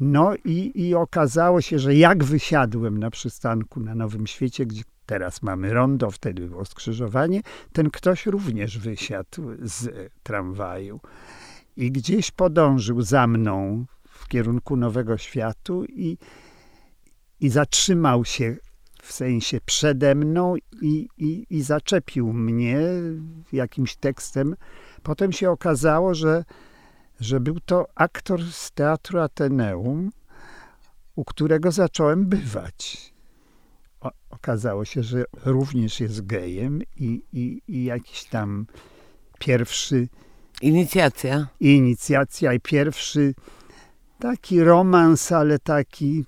No 0.00 0.34
i, 0.44 0.72
i 0.74 0.94
okazało 0.94 1.60
się, 1.60 1.78
że 1.78 1.94
jak 1.94 2.24
wysiadłem 2.24 2.98
na 2.98 3.10
przystanku 3.10 3.80
na 3.80 3.94
Nowym 3.94 4.26
Świecie, 4.26 4.66
gdzie 4.66 4.82
teraz 5.06 5.42
mamy 5.42 5.72
rondo, 5.72 6.10
wtedy 6.10 6.48
było 6.48 6.64
skrzyżowanie, 6.64 7.40
ten 7.72 7.90
ktoś 7.90 8.26
również 8.26 8.78
wysiadł 8.78 9.42
z 9.62 10.10
tramwaju 10.22 11.00
i 11.76 11.92
gdzieś 11.92 12.30
podążył 12.30 13.02
za 13.02 13.26
mną 13.26 13.84
w 14.08 14.28
kierunku 14.28 14.76
Nowego 14.76 15.18
Światu 15.18 15.84
i, 15.84 16.18
i 17.40 17.48
zatrzymał 17.48 18.24
się 18.24 18.56
w 19.02 19.12
sensie 19.12 19.58
przede 19.64 20.14
mną 20.14 20.54
i, 20.82 21.08
i, 21.18 21.46
i 21.50 21.62
zaczepił 21.62 22.32
mnie 22.32 22.78
jakimś 23.52 23.96
tekstem. 23.96 24.56
Potem 25.02 25.32
się 25.32 25.50
okazało, 25.50 26.14
że, 26.14 26.44
że 27.20 27.40
był 27.40 27.60
to 27.60 27.86
aktor 27.94 28.44
z 28.52 28.72
Teatru 28.72 29.20
Ateneum, 29.20 30.10
u 31.16 31.24
którego 31.24 31.72
zacząłem 31.72 32.26
bywać. 32.26 33.12
O, 34.00 34.10
okazało 34.30 34.84
się, 34.84 35.02
że 35.02 35.24
również 35.44 36.00
jest 36.00 36.26
gejem 36.26 36.82
i, 36.96 37.22
i, 37.32 37.62
i 37.68 37.84
jakiś 37.84 38.24
tam 38.24 38.66
pierwszy. 39.38 40.08
Inicjacja. 40.62 41.46
Inicjacja 41.60 42.52
i 42.52 42.60
pierwszy 42.60 43.34
taki 44.18 44.60
romans, 44.60 45.32
ale 45.32 45.58
taki. 45.58 46.24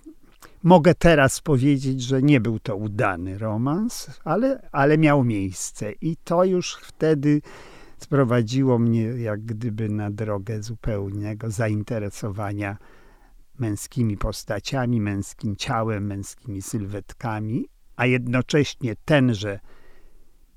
Mogę 0.63 0.95
teraz 0.95 1.41
powiedzieć, 1.41 2.03
że 2.03 2.23
nie 2.23 2.41
był 2.41 2.59
to 2.59 2.77
udany 2.77 3.39
romans, 3.39 4.11
ale, 4.25 4.69
ale 4.73 4.99
miał 4.99 5.25
miejsce. 5.25 5.93
I 5.93 6.17
to 6.25 6.45
już 6.45 6.79
wtedy 6.83 7.41
sprowadziło 7.99 8.79
mnie 8.79 9.03
jak 9.03 9.41
gdyby 9.45 9.89
na 9.89 10.11
drogę 10.11 10.63
zupełnego 10.63 11.51
zainteresowania 11.51 12.77
męskimi 13.59 14.17
postaciami, 14.17 15.01
męskim 15.01 15.57
ciałem, 15.57 16.07
męskimi 16.07 16.63
sylwetkami, 16.63 17.69
a 17.97 18.07
jednocześnie 18.07 18.97
tenże 19.05 19.61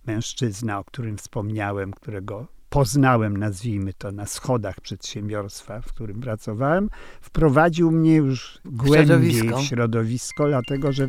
mężczyzna, 0.05 0.79
o 0.79 0.83
którym 0.83 1.17
wspomniałem, 1.17 1.91
którego 1.91 2.47
poznałem, 2.69 3.37
nazwijmy 3.37 3.93
to, 3.93 4.11
na 4.11 4.25
schodach 4.25 4.81
przedsiębiorstwa, 4.81 5.81
w 5.81 5.85
którym 5.85 6.21
pracowałem, 6.21 6.89
wprowadził 7.21 7.91
mnie 7.91 8.15
już 8.15 8.61
głębiej 8.65 9.05
środowisko. 9.05 9.57
w 9.57 9.63
środowisko, 9.63 10.47
dlatego 10.47 10.91
że 10.91 11.07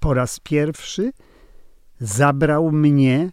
po 0.00 0.14
raz 0.14 0.40
pierwszy 0.40 1.12
zabrał 2.00 2.72
mnie 2.72 3.30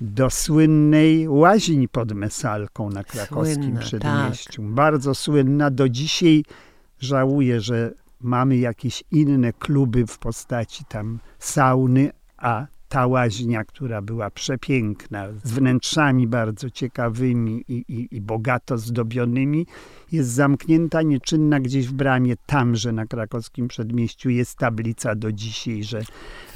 do 0.00 0.30
słynnej 0.30 1.28
łaźni 1.28 1.88
pod 1.88 2.12
Mesalką 2.12 2.90
na 2.90 3.04
krakowskim 3.04 3.62
Słynna, 3.62 3.80
przedmieściu. 3.80 4.62
Tak. 4.62 4.70
Bardzo 4.70 5.14
słynna. 5.14 5.70
Do 5.70 5.88
dzisiaj 5.88 6.44
żałuję, 6.98 7.60
że 7.60 7.92
mamy 8.20 8.56
jakieś 8.56 9.04
inne 9.10 9.52
kluby 9.52 10.06
w 10.06 10.18
postaci 10.18 10.84
tam 10.84 11.18
sauny, 11.38 12.10
a 12.36 12.66
ta 12.88 13.06
łaźnia, 13.06 13.64
która 13.64 14.02
była 14.02 14.30
przepiękna, 14.30 15.28
z 15.44 15.52
wnętrzami 15.52 16.26
bardzo 16.26 16.70
ciekawymi 16.70 17.64
i, 17.68 17.84
i, 17.88 18.16
i, 18.16 18.20
bogato 18.20 18.78
zdobionymi, 18.78 19.66
jest 20.12 20.30
zamknięta, 20.30 21.02
nieczynna 21.02 21.60
gdzieś 21.60 21.88
w 21.88 21.92
bramie. 21.92 22.34
Tamże 22.46 22.92
na 22.92 23.06
krakowskim 23.06 23.68
przedmieściu 23.68 24.30
jest 24.30 24.58
tablica 24.58 25.14
do 25.14 25.32
dzisiaj, 25.32 25.82
że, 25.82 26.02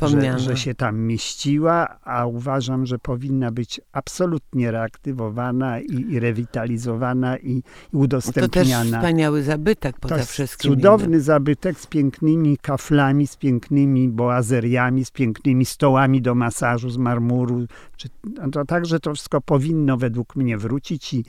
że, 0.03 0.39
że, 0.39 0.57
się 0.57 0.75
tam 0.75 0.99
mieściła, 0.99 1.99
a 2.05 2.27
uważam, 2.27 2.87
że 2.87 2.99
powinna 2.99 3.51
być 3.51 3.81
absolutnie 3.93 4.71
reaktywowana 4.71 5.81
i, 5.81 6.13
i 6.13 6.21
rewitalizowana 6.21 7.37
i, 7.37 7.63
i 7.93 7.97
udostępniana. 7.97 8.85
To 8.85 8.91
też 8.91 9.01
wspaniały 9.01 9.43
zabytek 9.43 10.01
poza 10.01 10.19
to 10.19 10.25
wszystkim. 10.25 10.71
Cudowny 10.71 11.07
innym. 11.07 11.21
zabytek 11.21 11.81
z 11.81 11.87
pięknymi 11.87 12.59
kaflami, 12.59 13.27
z 13.27 13.37
pięknymi 13.37 14.09
boazeriami, 14.09 15.05
z 15.05 15.11
pięknymi 15.11 15.65
stołami 15.65 16.20
do 16.21 16.35
masażu 16.35 16.91
z 16.91 16.97
marmuru. 16.97 17.67
Czy, 17.97 18.09
no 18.25 18.50
to 18.50 18.65
także 18.65 19.00
to 19.00 19.15
wszystko 19.15 19.41
powinno 19.41 19.97
według 19.97 20.37
mnie 20.37 20.59
wrócić 20.59 21.15
i 21.15 21.25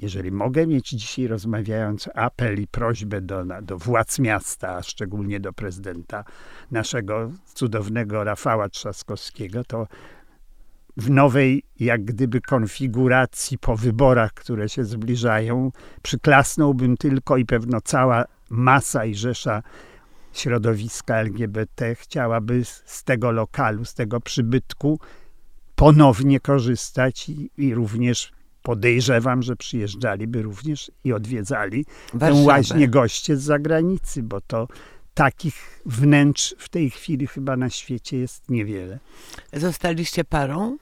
jeżeli 0.00 0.32
mogę 0.32 0.66
mieć 0.66 0.88
dzisiaj 0.88 1.26
rozmawiając 1.26 2.08
apel 2.14 2.60
i 2.60 2.66
prośbę 2.66 3.20
do, 3.20 3.44
do 3.62 3.78
władz 3.78 4.18
miasta, 4.18 4.76
a 4.76 4.82
szczególnie 4.82 5.40
do 5.40 5.52
prezydenta 5.52 6.24
naszego 6.70 7.30
cudownego 7.54 8.24
Rafała 8.24 8.68
Trzaskowskiego, 8.68 9.64
to 9.64 9.86
w 10.96 11.10
nowej, 11.10 11.62
jak 11.80 12.04
gdyby, 12.04 12.40
konfiguracji 12.40 13.58
po 13.58 13.76
wyborach, 13.76 14.32
które 14.32 14.68
się 14.68 14.84
zbliżają, 14.84 15.72
przyklasnąłbym 16.02 16.96
tylko 16.96 17.36
i 17.36 17.44
pewno 17.44 17.80
cała 17.80 18.24
masa 18.50 19.04
i 19.04 19.14
rzesza 19.14 19.62
środowiska 20.38 21.16
LGBT 21.16 21.94
chciałaby 21.94 22.64
z 22.84 23.04
tego 23.04 23.32
lokalu, 23.32 23.84
z 23.84 23.94
tego 23.94 24.20
przybytku 24.20 24.98
ponownie 25.74 26.40
korzystać 26.40 27.28
i, 27.28 27.50
i 27.58 27.74
również 27.74 28.32
podejrzewam, 28.62 29.42
że 29.42 29.56
przyjeżdżaliby 29.56 30.42
również 30.42 30.90
i 31.04 31.12
odwiedzali 31.12 31.86
Warszawę. 32.14 32.40
tę 32.40 32.46
łaźnię 32.46 32.88
goście 32.88 33.36
z 33.36 33.42
zagranicy, 33.42 34.22
bo 34.22 34.40
to 34.40 34.68
takich 35.14 35.80
wnętrz 35.86 36.54
w 36.58 36.68
tej 36.68 36.90
chwili 36.90 37.26
chyba 37.26 37.56
na 37.56 37.70
świecie 37.70 38.16
jest 38.18 38.50
niewiele. 38.50 38.98
Zostaliście 39.52 40.24
parą? 40.24 40.76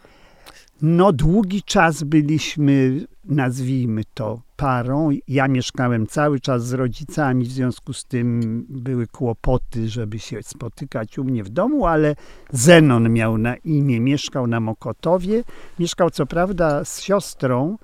No, 0.82 1.12
długi 1.12 1.62
czas 1.62 2.02
byliśmy, 2.02 3.06
nazwijmy 3.24 4.02
to, 4.14 4.40
parą. 4.56 5.10
Ja 5.28 5.48
mieszkałem 5.48 6.06
cały 6.06 6.40
czas 6.40 6.66
z 6.66 6.72
rodzicami, 6.72 7.44
w 7.44 7.52
związku 7.52 7.92
z 7.92 8.04
tym 8.04 8.40
były 8.68 9.06
kłopoty, 9.06 9.88
żeby 9.88 10.18
się 10.18 10.42
spotykać 10.42 11.18
u 11.18 11.24
mnie 11.24 11.44
w 11.44 11.48
domu, 11.48 11.86
ale 11.86 12.16
Zenon 12.50 13.12
miał 13.12 13.38
na 13.38 13.56
imię, 13.56 14.00
mieszkał 14.00 14.46
na 14.46 14.60
Mokotowie. 14.60 15.44
Mieszkał 15.78 16.10
co 16.10 16.26
prawda 16.26 16.84
z 16.84 17.00
siostrą 17.00 17.78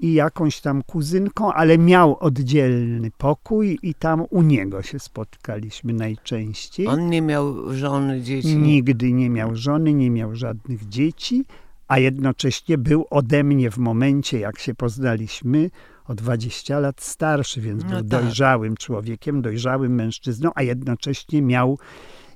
i 0.00 0.12
jakąś 0.12 0.60
tam 0.60 0.82
kuzynką, 0.82 1.52
ale 1.52 1.78
miał 1.78 2.16
oddzielny 2.20 3.10
pokój 3.18 3.78
i 3.82 3.94
tam 3.94 4.24
u 4.30 4.42
niego 4.42 4.82
się 4.82 4.98
spotkaliśmy 4.98 5.92
najczęściej. 5.92 6.86
On 6.86 7.10
nie 7.10 7.22
miał 7.22 7.74
żony, 7.74 8.22
dzieci? 8.22 8.56
Nigdy 8.56 9.12
nie 9.12 9.30
miał 9.30 9.56
żony, 9.56 9.94
nie 9.94 10.10
miał 10.10 10.36
żadnych 10.36 10.88
dzieci 10.88 11.44
a 11.88 11.98
jednocześnie 11.98 12.78
był 12.78 13.06
ode 13.10 13.44
mnie 13.44 13.70
w 13.70 13.78
momencie, 13.78 14.38
jak 14.38 14.58
się 14.58 14.74
poznaliśmy, 14.74 15.70
o 16.04 16.14
20 16.14 16.78
lat 16.78 17.00
starszy, 17.00 17.60
więc 17.60 17.82
no 17.82 17.88
był 17.88 17.98
tak. 17.98 18.06
dojrzałym 18.06 18.76
człowiekiem, 18.76 19.42
dojrzałym 19.42 19.94
mężczyzną, 19.94 20.50
a 20.54 20.62
jednocześnie 20.62 21.42
miał 21.42 21.78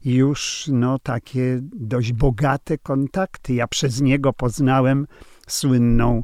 już 0.05 0.71
no, 0.73 0.99
takie 0.99 1.61
dość 1.63 2.13
bogate 2.13 2.79
kontakty. 2.79 3.55
Ja 3.55 3.67
przez 3.67 4.01
niego 4.01 4.33
poznałem 4.33 5.07
słynną 5.49 6.23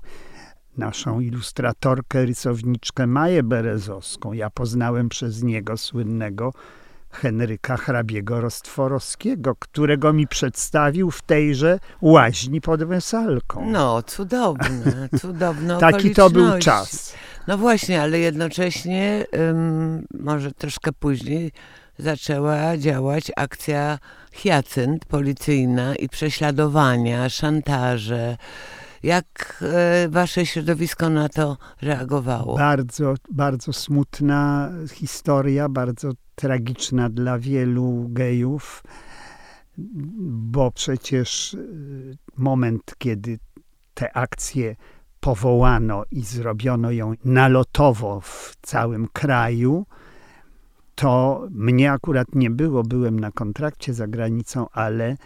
naszą 0.76 1.21
ilustratorkę, 1.21 2.26
rysowniczkę 2.26 3.07
Maję 3.07 3.43
Berezowską. 3.43 4.33
Ja 4.33 4.50
poznałem 4.50 5.09
przez 5.09 5.43
niego 5.43 5.76
słynnego 5.76 6.52
Henryka 7.14 7.76
hrabiego 7.76 8.40
Rostworowskiego, 8.40 9.54
którego 9.59 10.12
mi 10.12 10.26
przedstawił 10.26 11.11
w 11.11 11.23
tejże 11.23 11.78
łaźni 12.00 12.61
pod 12.61 12.85
Wesalką. 12.85 13.71
No, 13.71 14.02
cudowne, 14.02 15.09
cudowne 15.21 15.78
Taki 15.78 16.14
to 16.14 16.30
był 16.30 16.59
czas. 16.59 17.14
No 17.49 17.59
właśnie, 17.59 18.02
ale 18.02 18.18
jednocześnie, 18.18 19.26
um, 19.33 20.06
może 20.21 20.52
troszkę 20.52 20.92
później, 20.92 21.52
zaczęła 21.99 22.76
działać 22.76 23.33
akcja 23.37 23.99
Hyacynt 24.33 25.04
policyjna 25.04 25.94
i 25.94 26.09
prześladowania, 26.09 27.28
szantaże. 27.28 28.37
Jak 29.02 29.64
e, 29.75 30.09
wasze 30.09 30.47
środowisko 30.47 31.09
na 31.09 31.28
to 31.28 31.56
reagowało? 31.83 32.59
Bardzo, 32.59 33.14
bardzo 33.30 33.73
smutna 33.73 34.71
historia, 34.92 35.68
bardzo 35.68 36.11
tragiczna 36.35 37.11
dla 37.11 37.38
wielu 37.38 38.07
gejów. 38.09 38.83
bo 40.29 40.71
przecież 40.71 41.55
y, 41.55 42.17
moment, 42.37 42.95
kiedy 42.99 43.38
te 43.95 44.17
akcje 44.17 44.76
powołano 45.21 46.05
i 46.11 46.23
zrobiono 46.23 46.91
ją 46.91 47.12
nalotowo 47.25 48.21
w 48.21 48.57
całym 48.62 49.09
kraju, 49.12 49.87
to 50.95 51.43
mnie 51.50 51.93
akurat 51.93 52.35
nie 52.35 52.50
było, 52.50 52.83
byłem 52.83 53.21
na 53.21 53.31
kontrakcie 53.31 53.95
za 53.95 54.07
granicą, 54.07 54.67
ale, 54.73 55.17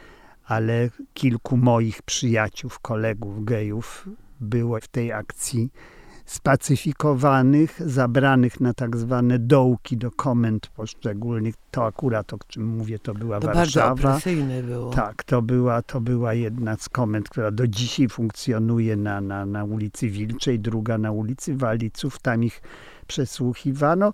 ale 0.44 0.90
kilku 1.14 1.56
moich 1.56 2.02
przyjaciół, 2.02 2.70
kolegów, 2.82 3.44
gejów 3.44 4.08
było 4.40 4.80
w 4.80 4.88
tej 4.88 5.12
akcji 5.12 5.70
spacyfikowanych, 6.28 7.80
zabranych 7.86 8.60
na 8.60 8.74
tak 8.74 8.96
zwane 8.96 9.38
dołki 9.38 9.96
do 9.96 10.10
komend 10.10 10.66
poszczególnych. 10.66 11.54
To 11.70 11.86
akurat, 11.86 12.32
o 12.32 12.38
czym 12.48 12.66
mówię, 12.66 12.98
to 12.98 13.14
była 13.14 13.40
to 13.40 13.46
Warszawa. 13.46 13.94
bardzo 13.94 14.08
opresyjne 14.08 14.62
było. 14.62 14.90
Tak, 14.90 15.24
to 15.24 15.42
była, 15.42 15.82
to 15.82 16.00
była 16.00 16.34
jedna 16.34 16.76
z 16.76 16.88
komend, 16.88 17.28
która 17.28 17.50
do 17.50 17.66
dzisiaj 17.66 18.08
funkcjonuje 18.08 18.96
na, 18.96 19.20
na, 19.20 19.46
na 19.46 19.64
ulicy 19.64 20.08
Wilczej, 20.08 20.60
druga 20.60 20.98
na 20.98 21.12
ulicy 21.12 21.56
Waliców. 21.56 22.18
Tam 22.18 22.44
ich 22.44 22.62
przesłuchiwano. 23.06 24.12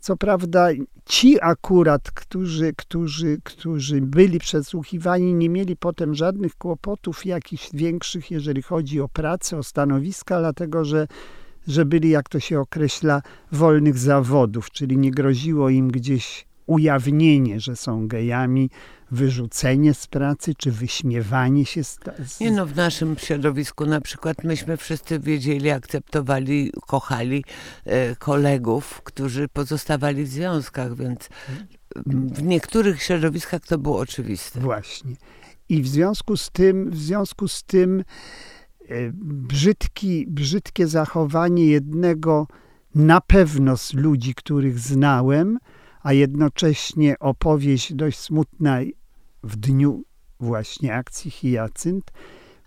Co 0.00 0.16
prawda 0.16 0.68
ci 1.04 1.40
akurat, 1.40 2.10
którzy, 2.10 2.72
którzy, 2.76 3.38
którzy 3.44 4.00
byli 4.00 4.38
przesłuchiwani, 4.38 5.34
nie 5.34 5.48
mieli 5.48 5.76
potem 5.76 6.14
żadnych 6.14 6.54
kłopotów 6.54 7.26
jakichś 7.26 7.68
większych, 7.74 8.30
jeżeli 8.30 8.62
chodzi 8.62 9.00
o 9.00 9.08
pracę, 9.08 9.56
o 9.56 9.62
stanowiska, 9.62 10.38
dlatego 10.38 10.84
że, 10.84 11.06
że 11.68 11.84
byli, 11.84 12.10
jak 12.10 12.28
to 12.28 12.40
się 12.40 12.60
określa, 12.60 13.22
wolnych 13.52 13.98
zawodów, 13.98 14.70
czyli 14.70 14.98
nie 14.98 15.10
groziło 15.10 15.70
im 15.70 15.88
gdzieś 15.88 16.46
ujawnienie, 16.66 17.60
że 17.60 17.76
są 17.76 18.08
gejami, 18.08 18.70
wyrzucenie 19.10 19.94
z 19.94 20.06
pracy, 20.06 20.54
czy 20.54 20.72
wyśmiewanie 20.72 21.64
się 21.64 21.84
z, 21.84 21.98
z... 22.26 22.40
Nie 22.40 22.50
no, 22.50 22.66
w 22.66 22.76
naszym 22.76 23.16
środowisku 23.18 23.86
na 23.86 24.00
przykład 24.00 24.44
myśmy 24.44 24.76
wszyscy 24.76 25.20
wiedzieli, 25.20 25.70
akceptowali, 25.70 26.72
kochali 26.86 27.44
e, 27.84 28.16
kolegów, 28.16 29.00
którzy 29.04 29.48
pozostawali 29.48 30.24
w 30.24 30.28
związkach, 30.28 30.96
więc 30.96 31.28
w 32.06 32.42
niektórych 32.42 33.02
środowiskach 33.02 33.60
to 33.66 33.78
było 33.78 33.98
oczywiste. 33.98 34.60
Właśnie. 34.60 35.16
I 35.68 35.82
w 35.82 35.88
związku 35.88 36.36
z 36.36 36.50
tym, 36.50 36.90
w 36.90 36.98
związku 36.98 37.48
z 37.48 37.62
tym 37.62 38.04
brzydki, 39.22 40.26
brzydkie 40.28 40.86
zachowanie 40.86 41.66
jednego 41.66 42.46
na 42.94 43.20
pewno 43.20 43.76
z 43.76 43.94
ludzi, 43.94 44.34
których 44.34 44.78
znałem, 44.78 45.58
a 46.02 46.12
jednocześnie 46.12 47.18
opowieść 47.18 47.94
dość 47.94 48.18
smutna 48.18 48.78
w 49.42 49.56
dniu 49.56 50.02
właśnie 50.40 50.94
akcji 50.94 51.30
Hiacynt, 51.30 52.12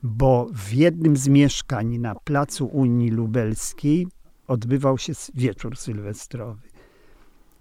bo 0.03 0.47
w 0.53 0.73
jednym 0.73 1.17
z 1.17 1.27
mieszkań 1.27 1.97
na 1.97 2.15
placu 2.15 2.65
Unii 2.65 3.09
Lubelskiej 3.09 4.07
odbywał 4.47 4.97
się 4.97 5.13
wieczór 5.33 5.77
sylwestrowy. 5.77 6.67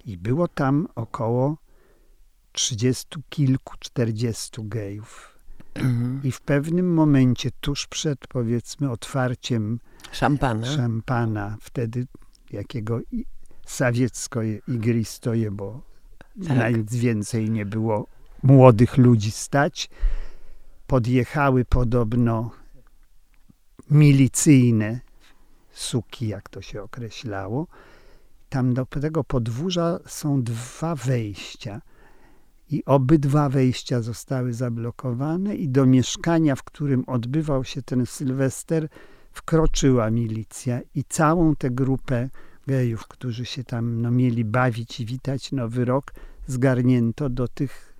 I 0.05 0.19
było 0.19 0.49
tam 0.49 0.88
około 0.95 1.57
trzydziestu 2.52 3.21
kilku, 3.29 3.75
czterdziestu 3.79 4.64
gejów. 4.64 5.29
Mhm. 5.74 6.20
I 6.24 6.32
w 6.32 6.40
pewnym 6.40 6.94
momencie, 6.94 7.50
tuż 7.60 7.86
przed 7.86 8.26
powiedzmy 8.26 8.90
otwarciem 8.90 9.78
szampana, 10.12 10.66
szampana 10.66 11.56
wtedy 11.60 12.06
jakiego 12.50 13.00
sawiecko 13.66 14.40
igristoje, 14.68 15.50
bo 15.50 15.82
tak. 16.48 16.76
nic 16.76 16.94
więcej 16.94 17.50
nie 17.50 17.66
było 17.66 18.06
młodych 18.42 18.98
ludzi 18.98 19.30
stać. 19.30 19.90
Podjechały 20.86 21.64
podobno 21.64 22.50
milicyjne 23.90 25.00
suki, 25.72 26.28
jak 26.28 26.48
to 26.48 26.62
się 26.62 26.82
określało. 26.82 27.66
Tam 28.48 28.74
do 28.74 28.86
tego 28.86 29.24
podwórza 29.24 29.98
są 30.06 30.42
dwa 30.42 30.94
wejścia 30.94 31.80
i 32.70 32.85
obydwa 32.85 33.48
wejścia 33.48 34.00
zostały 34.00 34.52
zablokowane 34.52 35.54
i 35.54 35.68
do 35.68 35.87
mieszkania, 35.87 36.56
w 36.56 36.62
którym 36.62 37.04
odbywał 37.06 37.64
się 37.64 37.83
ten 37.83 38.06
Sylwester, 38.06 38.88
wkroczyła 39.33 40.11
milicja 40.11 40.80
i 40.94 41.04
całą 41.04 41.56
tę 41.56 41.70
grupę 41.70 42.28
gejów, 42.66 43.09
którzy 43.09 43.44
się 43.44 43.64
tam 43.64 44.02
no, 44.02 44.11
mieli 44.11 44.44
bawić 44.44 45.00
i 45.00 45.06
witać 45.06 45.52
Nowy 45.52 45.85
Rok, 45.85 46.12
zgarnięto 46.46 47.28
do 47.28 47.48
tych 47.48 47.90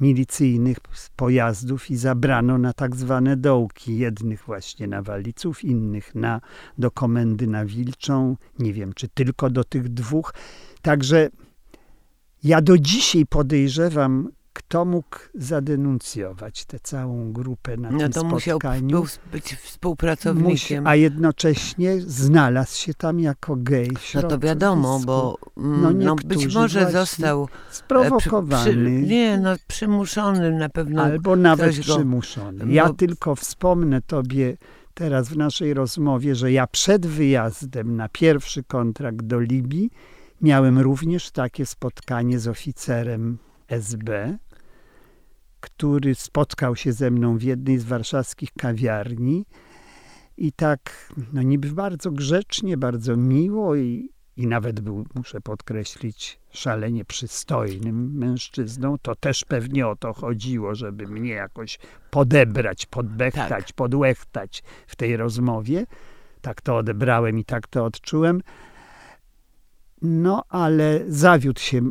milicyjnych 0.00 0.76
pojazdów 1.16 1.90
i 1.90 1.96
zabrano 1.96 2.58
na 2.58 2.72
tak 2.72 2.96
zwane 2.96 3.36
dołki, 3.36 3.98
jednych 3.98 4.42
właśnie 4.42 4.86
na 4.86 5.02
Waliców, 5.02 5.64
innych 5.64 6.14
na, 6.14 6.40
do 6.78 6.90
komendy 6.90 7.46
na 7.46 7.64
Wilczą, 7.64 8.36
nie 8.58 8.72
wiem 8.72 8.92
czy 8.92 9.08
tylko 9.08 9.50
do 9.50 9.64
tych 9.64 9.88
dwóch. 9.88 10.34
Także 10.82 11.30
ja 12.44 12.62
do 12.62 12.78
dzisiaj 12.78 13.26
podejrzewam 13.26 14.28
kto 14.54 14.84
mógł 14.84 15.18
zadenuncjować 15.34 16.64
tę 16.64 16.78
całą 16.82 17.32
grupę 17.32 17.76
na 17.76 17.90
no 17.90 17.98
tym 17.98 18.12
to 18.12 18.20
spotkaniu. 18.20 18.98
musiał 18.98 19.18
być 19.32 19.54
współpracownikiem. 19.54 20.86
a 20.86 20.94
jednocześnie 20.94 22.00
znalazł 22.00 22.76
się 22.78 22.94
tam 22.94 23.20
jako 23.20 23.56
gej. 23.56 23.90
No 24.14 24.22
to 24.22 24.38
wiadomo, 24.38 25.00
bo 25.06 25.38
mm, 25.56 25.80
no, 25.82 25.90
no 25.92 26.16
być 26.24 26.54
może 26.54 26.92
został 26.92 27.44
e, 27.44 27.74
sprowokowany. 27.74 28.70
Przy, 28.70 28.76
nie, 28.76 29.38
no 29.38 29.54
przymuszony 29.66 30.52
na 30.52 30.68
pewno. 30.68 31.02
Albo 31.02 31.36
nawet 31.36 31.78
przymuszony. 31.78 32.72
Ja 32.72 32.84
no. 32.88 32.94
tylko 32.94 33.34
wspomnę 33.34 34.02
tobie 34.02 34.56
teraz 34.94 35.28
w 35.28 35.36
naszej 35.36 35.74
rozmowie, 35.74 36.34
że 36.34 36.52
ja 36.52 36.66
przed 36.66 37.06
wyjazdem 37.06 37.96
na 37.96 38.08
pierwszy 38.08 38.62
kontrakt 38.62 39.22
do 39.22 39.40
Libii 39.40 39.90
miałem 40.44 40.78
również 40.78 41.30
takie 41.30 41.66
spotkanie 41.66 42.38
z 42.38 42.48
oficerem 42.48 43.38
SB, 43.68 44.38
który 45.60 46.14
spotkał 46.14 46.76
się 46.76 46.92
ze 46.92 47.10
mną 47.10 47.38
w 47.38 47.42
jednej 47.42 47.78
z 47.78 47.84
warszawskich 47.84 48.52
kawiarni 48.52 49.46
i 50.36 50.52
tak, 50.52 51.12
no 51.32 51.42
niby 51.42 51.68
bardzo 51.72 52.10
grzecznie, 52.10 52.76
bardzo 52.76 53.16
miło 53.16 53.76
i, 53.76 54.10
i 54.36 54.46
nawet 54.46 54.80
był, 54.80 55.06
muszę 55.14 55.40
podkreślić, 55.40 56.38
szalenie 56.50 57.04
przystojnym 57.04 58.18
mężczyzną. 58.18 58.98
To 59.02 59.14
też 59.14 59.44
pewnie 59.44 59.86
o 59.86 59.96
to 59.96 60.12
chodziło, 60.12 60.74
żeby 60.74 61.06
mnie 61.06 61.32
jakoś 61.32 61.78
podebrać, 62.10 62.86
podbechtać, 62.86 63.48
tak. 63.48 63.72
podłechtać 63.76 64.62
w 64.86 64.96
tej 64.96 65.16
rozmowie. 65.16 65.86
Tak 66.40 66.62
to 66.62 66.76
odebrałem 66.76 67.38
i 67.38 67.44
tak 67.44 67.66
to 67.66 67.84
odczułem. 67.84 68.40
No, 70.06 70.44
ale 70.48 71.00
zawiódł 71.08 71.60
się 71.60 71.90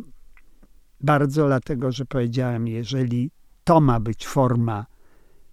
bardzo, 1.00 1.46
dlatego 1.46 1.92
że 1.92 2.04
powiedziałem, 2.04 2.68
jeżeli 2.68 3.30
to 3.64 3.80
ma 3.80 4.00
być 4.00 4.26
forma 4.26 4.86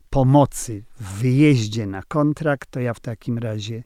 pomocy 0.09 0.83
w 0.99 1.19
wyjeździe 1.19 1.87
na 1.87 2.03
kontrakt, 2.03 2.71
to 2.71 2.79
ja 2.79 2.93
w 2.93 2.99
takim 2.99 3.37
razie 3.37 3.83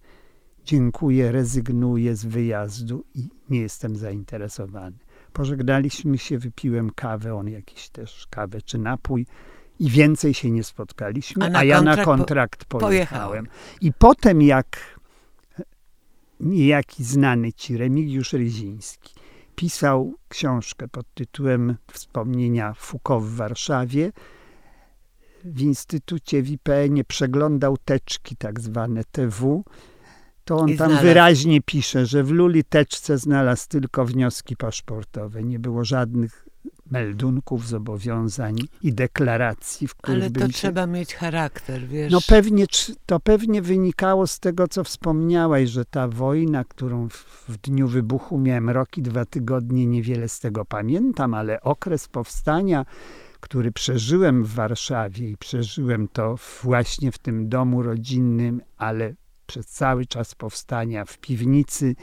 dziękuję, 0.65 1.31
rezygnuję 1.31 2.15
z 2.15 2.25
wyjazdu 2.25 3.05
i 3.15 3.29
nie 3.49 3.59
jestem 3.59 3.95
zainteresowany. 3.95 4.97
Pożegnaliśmy 5.33 6.17
się, 6.17 6.37
wypiłem 6.37 6.89
kawę, 6.89 7.35
on 7.35 7.47
jakiś 7.47 7.89
też 7.89 8.27
kawę 8.29 8.61
czy 8.61 8.77
napój 8.77 9.25
i 9.79 9.89
więcej 9.89 10.33
się 10.33 10.51
nie 10.51 10.63
spotkaliśmy, 10.63 11.45
a, 11.55 11.59
a 11.59 11.63
ja 11.63 11.81
na 11.81 11.97
kontrakt 11.97 12.65
po 12.65 12.77
pojechałem. 12.77 13.47
I 13.81 13.93
potem 13.93 14.41
jak 14.41 14.94
niejaki 16.39 17.03
znany 17.03 17.53
ci 17.53 17.77
Remigiusz 17.77 18.33
Ryziński 18.33 19.15
pisał 19.55 20.13
książkę 20.27 20.87
pod 20.87 21.13
tytułem 21.13 21.75
Wspomnienia 21.91 22.73
Foucault 22.73 23.25
w 23.25 23.35
Warszawie. 23.35 24.11
W 25.43 25.61
Instytucie 25.61 26.41
w 26.41 26.49
IPN-ie 26.49 27.03
przeglądał 27.03 27.77
teczki, 27.85 28.35
tak 28.35 28.59
zwane 28.59 29.03
TW. 29.11 29.63
To 30.45 30.57
on 30.57 30.77
tam 30.77 30.97
wyraźnie 30.97 31.61
pisze, 31.61 32.05
że 32.05 32.23
w 32.23 32.31
Luli 32.31 32.63
teczce 32.63 33.17
znalazł 33.17 33.69
tylko 33.69 34.05
wnioski 34.05 34.55
paszportowe. 34.55 35.43
Nie 35.43 35.59
było 35.59 35.85
żadnych 35.85 36.44
meldunków, 36.91 37.67
zobowiązań 37.67 38.55
i 38.81 38.93
deklaracji, 38.93 39.87
w 39.87 39.95
których 39.95 40.23
Ale 40.23 40.31
to 40.31 40.47
trzeba 40.47 40.87
mieć 40.87 41.15
charakter, 41.15 41.87
wiesz. 41.87 42.11
No 42.11 42.19
pewnie, 42.27 42.65
to 43.05 43.19
pewnie 43.19 43.61
wynikało 43.61 44.27
z 44.27 44.39
tego, 44.39 44.67
co 44.67 44.83
wspomniałaś, 44.83 45.69
że 45.69 45.85
ta 45.85 46.07
wojna, 46.07 46.63
którą 46.63 47.09
w, 47.09 47.45
w 47.49 47.57
dniu 47.57 47.87
wybuchu 47.87 48.37
miałem 48.37 48.69
rok 48.69 48.97
i 48.97 49.01
dwa 49.01 49.25
tygodnie, 49.25 49.85
niewiele 49.85 50.29
z 50.29 50.39
tego 50.39 50.65
pamiętam, 50.65 51.33
ale 51.33 51.61
okres 51.61 52.07
powstania, 52.07 52.85
który 53.39 53.71
przeżyłem 53.71 54.43
w 54.43 54.53
Warszawie 54.53 55.29
i 55.29 55.37
przeżyłem 55.37 56.07
to 56.07 56.35
właśnie 56.63 57.11
w 57.11 57.17
tym 57.17 57.49
domu 57.49 57.83
rodzinnym, 57.83 58.61
ale 58.77 59.13
przez 59.47 59.67
cały 59.67 60.05
czas 60.05 60.35
powstania 60.35 61.05
w 61.05 61.17
piwnicy, 61.17 61.95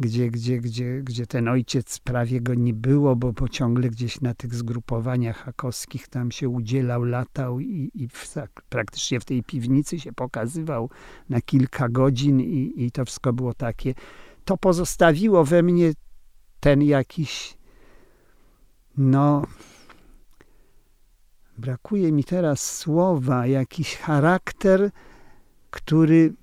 gdzie, 0.00 0.30
gdzie, 0.30 0.58
gdzie, 0.58 1.02
gdzie 1.02 1.26
ten 1.26 1.48
ojciec 1.48 1.98
prawie 1.98 2.40
go 2.40 2.54
nie 2.54 2.74
było, 2.74 3.16
bo, 3.16 3.32
bo 3.32 3.48
ciągle 3.48 3.90
gdzieś 3.90 4.20
na 4.20 4.34
tych 4.34 4.54
zgrupowaniach 4.54 5.36
hakowskich 5.36 6.08
tam 6.08 6.30
się 6.30 6.48
udzielał, 6.48 7.04
latał 7.04 7.60
i, 7.60 7.90
i 7.94 8.08
w, 8.08 8.34
praktycznie 8.68 9.20
w 9.20 9.24
tej 9.24 9.42
piwnicy 9.42 10.00
się 10.00 10.12
pokazywał 10.12 10.90
na 11.28 11.40
kilka 11.40 11.88
godzin 11.88 12.40
i, 12.40 12.72
i 12.76 12.90
to 12.90 13.04
wszystko 13.04 13.32
było 13.32 13.54
takie. 13.54 13.94
To 14.44 14.56
pozostawiło 14.56 15.44
we 15.44 15.62
mnie 15.62 15.92
ten 16.60 16.82
jakiś, 16.82 17.56
no, 18.96 19.46
brakuje 21.58 22.12
mi 22.12 22.24
teraz 22.24 22.76
słowa, 22.76 23.46
jakiś 23.46 23.96
charakter, 23.96 24.90
który 25.70 26.34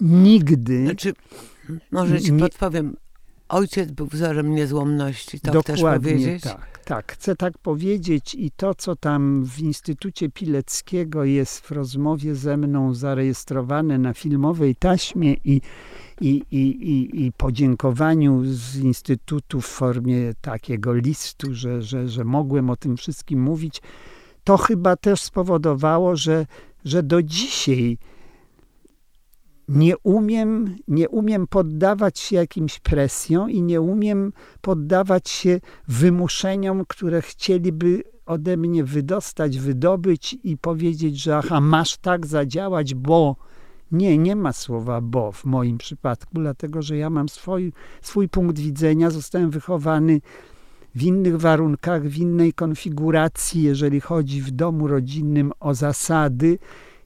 nigdy. 0.00 0.84
Znaczy, 0.84 1.14
może 1.90 2.20
ci 2.20 2.32
nie, 2.32 2.40
podpowiem. 2.40 2.96
Ojciec 3.48 3.90
był 3.90 4.06
wzorem 4.06 4.54
niezłomności, 4.54 5.40
to 5.40 5.52
Dokładnie 5.52 5.74
chcesz 5.74 5.82
powiedzieć? 5.82 6.42
tak, 6.42 6.78
tak. 6.84 7.12
Chcę 7.12 7.36
tak 7.36 7.58
powiedzieć 7.58 8.34
i 8.34 8.50
to, 8.50 8.74
co 8.74 8.96
tam 8.96 9.44
w 9.44 9.60
Instytucie 9.60 10.28
Pileckiego 10.30 11.24
jest 11.24 11.60
w 11.60 11.70
rozmowie 11.70 12.34
ze 12.34 12.56
mną 12.56 12.94
zarejestrowane 12.94 13.98
na 13.98 14.14
filmowej 14.14 14.76
taśmie 14.76 15.34
i, 15.44 15.60
i, 16.20 16.42
i, 16.50 16.58
i, 16.60 17.24
i 17.26 17.32
podziękowaniu 17.32 18.42
z 18.44 18.76
Instytutu 18.76 19.60
w 19.60 19.66
formie 19.66 20.32
takiego 20.40 20.94
listu, 20.94 21.54
że, 21.54 21.82
że, 21.82 22.08
że 22.08 22.24
mogłem 22.24 22.70
o 22.70 22.76
tym 22.76 22.96
wszystkim 22.96 23.42
mówić, 23.42 23.82
to 24.44 24.56
chyba 24.56 24.96
też 24.96 25.20
spowodowało, 25.20 26.16
że, 26.16 26.46
że 26.84 27.02
do 27.02 27.22
dzisiaj 27.22 27.98
nie 29.72 29.98
umiem, 29.98 30.76
nie 30.88 31.08
umiem 31.08 31.46
poddawać 31.46 32.18
się 32.18 32.36
jakimś 32.36 32.78
presjom 32.78 33.50
i 33.50 33.62
nie 33.62 33.80
umiem 33.80 34.32
poddawać 34.60 35.28
się 35.28 35.60
wymuszeniom, 35.88 36.84
które 36.88 37.22
chcieliby 37.22 38.02
ode 38.26 38.56
mnie 38.56 38.84
wydostać, 38.84 39.58
wydobyć 39.58 40.36
i 40.44 40.56
powiedzieć, 40.56 41.22
że 41.22 41.36
aha, 41.36 41.60
masz 41.60 41.96
tak 41.96 42.26
zadziałać, 42.26 42.94
bo 42.94 43.36
nie, 43.92 44.18
nie 44.18 44.36
ma 44.36 44.52
słowa 44.52 45.00
bo 45.00 45.32
w 45.32 45.44
moim 45.44 45.78
przypadku, 45.78 46.30
dlatego 46.34 46.82
że 46.82 46.96
ja 46.96 47.10
mam 47.10 47.28
swój, 47.28 47.72
swój 48.02 48.28
punkt 48.28 48.58
widzenia, 48.58 49.10
zostałem 49.10 49.50
wychowany 49.50 50.20
w 50.94 51.02
innych 51.02 51.40
warunkach, 51.40 52.02
w 52.02 52.18
innej 52.18 52.52
konfiguracji, 52.52 53.62
jeżeli 53.62 54.00
chodzi 54.00 54.42
w 54.42 54.50
domu 54.50 54.86
rodzinnym 54.88 55.52
o 55.60 55.74
zasady 55.74 56.58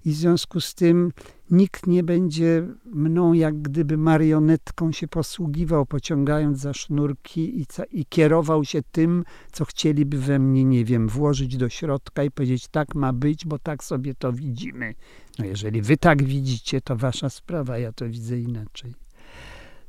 i 0.05 0.11
w 0.11 0.15
związku 0.15 0.61
z 0.61 0.75
tym 0.75 1.13
nikt 1.51 1.87
nie 1.87 2.03
będzie 2.03 2.67
mną 2.85 3.33
jak 3.33 3.63
gdyby 3.63 3.97
marionetką 3.97 4.93
się 4.93 5.09
posługiwał, 5.09 5.87
pociągając 5.87 6.59
za 6.59 6.75
sznurki 6.75 7.61
i, 7.61 7.67
i, 7.91 8.07
kierował 8.07 8.65
się 8.65 8.83
tym, 8.93 9.25
co 9.53 9.65
chcieliby 9.65 10.19
we 10.19 10.39
mnie, 10.39 10.65
nie 10.65 10.85
wiem, 10.85 11.09
włożyć 11.09 11.57
do 11.57 11.69
środka 11.69 12.25
i 12.25 12.31
powiedzieć, 12.31 12.69
tak 12.69 12.95
ma 12.95 13.13
być, 13.13 13.47
bo 13.47 13.59
tak 13.59 13.85
sobie 13.85 14.15
to 14.15 14.33
widzimy. 14.33 14.95
No 15.39 15.45
jeżeli 15.45 15.83
wy 15.83 15.97
tak 15.97 16.23
widzicie, 16.23 16.81
to 16.81 16.97
wasza 16.97 17.31
sprawa, 17.31 17.79
ja 17.79 17.93
to 17.93 18.09
widzę 18.09 18.39
inaczej. 18.39 18.95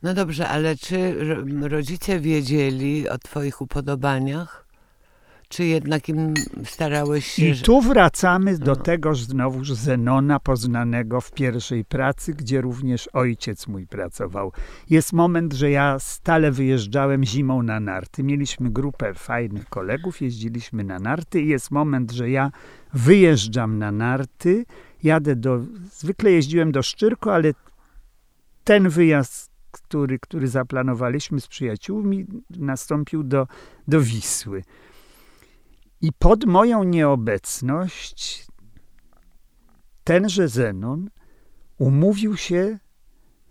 No 0.03 0.13
dobrze, 0.13 0.47
ale 0.47 0.75
czy 0.75 1.15
rodzice 1.61 2.19
wiedzieli 2.19 3.09
o 3.09 3.17
twoich 3.17 3.61
upodobaniach? 3.61 4.66
Czy 5.47 5.65
jednak 5.65 6.10
im 6.10 6.33
starałeś 6.65 7.25
się... 7.25 7.45
I 7.45 7.62
tu 7.62 7.81
wracamy 7.81 8.57
do 8.57 8.65
no. 8.65 8.75
tegoż 8.75 9.21
znowuż 9.21 9.73
Zenona 9.73 10.39
poznanego 10.39 11.21
w 11.21 11.31
pierwszej 11.31 11.86
pracy, 11.86 12.33
gdzie 12.33 12.62
również 12.62 13.10
ojciec 13.13 13.67
mój 13.67 13.88
pracował. 13.88 14.51
Jest 14.89 15.13
moment, 15.13 15.53
że 15.53 15.71
ja 15.71 15.99
stale 15.99 16.51
wyjeżdżałem 16.51 17.23
zimą 17.23 17.63
na 17.63 17.79
narty. 17.79 18.23
Mieliśmy 18.23 18.69
grupę 18.69 19.13
fajnych 19.13 19.69
kolegów, 19.69 20.21
jeździliśmy 20.21 20.83
na 20.83 20.99
narty 20.99 21.41
i 21.41 21.47
jest 21.47 21.71
moment, 21.71 22.12
że 22.12 22.29
ja 22.29 22.51
wyjeżdżam 22.93 23.77
na 23.77 23.91
narty, 23.91 24.65
jadę 25.03 25.36
do... 25.36 25.60
Zwykle 25.91 26.31
jeździłem 26.31 26.71
do 26.71 26.83
Szczyrko, 26.83 27.33
ale 27.33 27.53
ten 28.63 28.89
wyjazd 28.89 29.57
który, 29.71 30.19
który 30.19 30.47
zaplanowaliśmy 30.47 31.41
z 31.41 31.47
przyjaciółmi, 31.47 32.25
nastąpił 32.49 33.23
do, 33.23 33.47
do 33.88 34.01
Wisły. 34.01 34.63
I 36.01 36.12
pod 36.19 36.45
moją 36.45 36.83
nieobecność 36.83 38.47
tenże 40.03 40.47
Zenon 40.47 41.10
umówił 41.77 42.38
się 42.38 42.79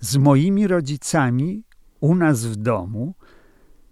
z 0.01 0.17
moimi 0.17 0.67
rodzicami 0.67 1.65
u 2.01 2.15
nas 2.15 2.47
w 2.47 2.57
domu 2.57 3.15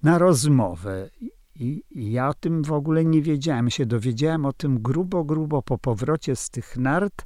na 0.02 0.18
rozmowę. 0.18 1.10
I, 1.20 1.32
I, 1.54 2.12
ja 2.12 2.28
o 2.28 2.34
tym 2.34 2.62
w 2.62 2.72
ogóle 2.72 3.04
nie 3.04 3.22
wiedziałem. 3.22 3.70
Się 3.70 3.86
dowiedziałem 3.86 4.46
o 4.46 4.52
tym 4.52 4.82
grubo, 4.82 5.24
grubo 5.24 5.62
po 5.62 5.78
powrocie 5.78 6.36
z 6.36 6.50
tych 6.50 6.76
nart 6.76 7.24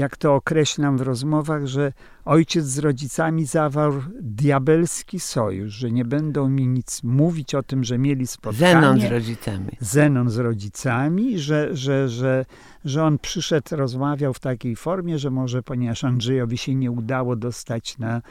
jak 0.00 0.16
to 0.16 0.34
określam 0.34 0.98
w 0.98 1.00
rozmowach, 1.00 1.66
że 1.66 1.92
ojciec 2.24 2.64
z 2.66 2.78
rodzicami 2.78 3.46
zawarł 3.46 4.02
diabelski 4.20 5.20
sojusz, 5.20 5.72
że 5.72 5.90
nie 5.90 6.04
będą 6.04 6.48
mi 6.48 6.66
nic 6.66 7.02
mówić 7.02 7.54
o 7.54 7.62
tym, 7.62 7.84
że 7.84 7.98
mieli 7.98 8.26
spotkanie. 8.26 8.72
Zenon 8.72 9.00
z 9.00 9.04
rodzicami. 9.04 9.68
Zenon 9.80 10.30
z 10.30 10.38
rodzicami, 10.38 11.38
że, 11.38 11.76
że, 11.76 12.08
że, 12.08 12.44
że 12.84 13.04
on 13.04 13.18
przyszedł, 13.18 13.76
rozmawiał 13.76 14.34
w 14.34 14.40
takiej 14.40 14.76
formie, 14.76 15.18
że 15.18 15.30
może 15.30 15.62
ponieważ 15.62 16.04
Andrzejowi 16.04 16.58
się 16.58 16.74
nie 16.74 16.90
udało 16.90 17.36
dostać 17.36 17.98
na 17.98 18.22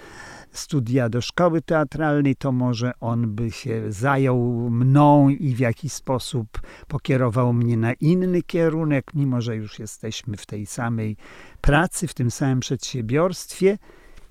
studia 0.52 1.10
do 1.10 1.22
szkoły 1.22 1.62
teatralnej, 1.62 2.36
to 2.36 2.52
może 2.52 2.92
on 3.00 3.36
by 3.36 3.52
się 3.52 3.84
zajął 3.90 4.70
mną 4.70 5.30
i 5.30 5.56
w 5.56 5.60
jakiś 5.60 5.94
sposób 5.94 6.48
pokierował 6.88 7.54
mnie 7.54 7.78
na 7.78 7.94
inny 7.94 8.42
kierunek, 8.42 9.14
mimo 9.14 9.42
że 9.42 9.56
już 9.56 9.80
jesteśmy 9.80 10.38
w 10.38 10.46
tej 10.46 10.66
samej 10.66 11.18
pracy, 11.62 12.08
w 12.08 12.14
tym 12.14 12.32
samym 12.32 12.60
przedsiębiorstwie. 12.60 13.78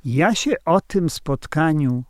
Ja 0.05 0.35
się 0.35 0.55
o 0.65 0.81
tym 0.81 1.11
spotkaniu 1.11 2.05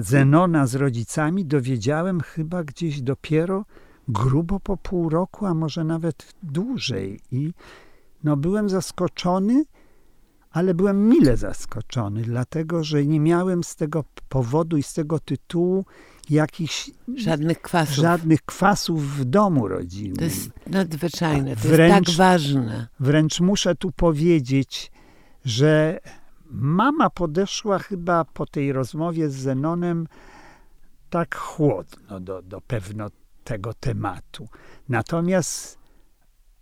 Zenona 0.00 0.66
z 0.66 0.74
rodzicami 0.74 1.44
dowiedziałem 1.44 2.20
chyba 2.20 2.64
gdzieś 2.64 3.02
dopiero 3.02 3.64
grubo 4.08 4.60
po 4.60 4.76
pół 4.76 5.08
roku, 5.08 5.46
a 5.46 5.54
może 5.54 5.84
nawet 5.84 6.34
dłużej. 6.42 7.20
I 7.30 7.52
no, 8.24 8.36
byłem 8.36 8.68
zaskoczony, 8.68 9.64
ale 10.52 10.74
byłem 10.74 11.08
mile 11.08 11.36
zaskoczony, 11.36 12.22
dlatego 12.22 12.84
że 12.84 13.06
nie 13.06 13.20
miałem 13.20 13.64
z 13.64 13.76
tego 13.76 14.04
powodu 14.28 14.76
i 14.76 14.82
z 14.82 14.92
tego 14.92 15.18
tytułu 15.18 15.84
jakichś 16.30 16.90
żadnych 17.16 17.62
kwasów. 17.62 17.94
żadnych 17.94 18.42
kwasów 18.42 19.18
w 19.18 19.24
domu 19.24 19.68
rodzinnym. 19.68 20.16
To 20.16 20.24
jest 20.24 20.50
nadzwyczajne, 20.66 21.56
to 21.56 21.68
wręcz, 21.68 21.94
jest 21.94 22.06
tak 22.06 22.16
ważne. 22.16 22.88
Wręcz 23.00 23.40
muszę 23.40 23.74
tu 23.74 23.92
powiedzieć, 23.92 24.92
że 25.44 26.00
mama 26.50 27.10
podeszła 27.10 27.78
chyba 27.78 28.24
po 28.24 28.46
tej 28.46 28.72
rozmowie 28.72 29.30
z 29.30 29.34
Zenonem 29.34 30.06
tak 31.10 31.36
chłodno 31.36 32.20
do, 32.20 32.42
do 32.42 32.60
pewno 32.60 33.10
tego 33.44 33.74
tematu. 33.74 34.48
Natomiast 34.88 35.78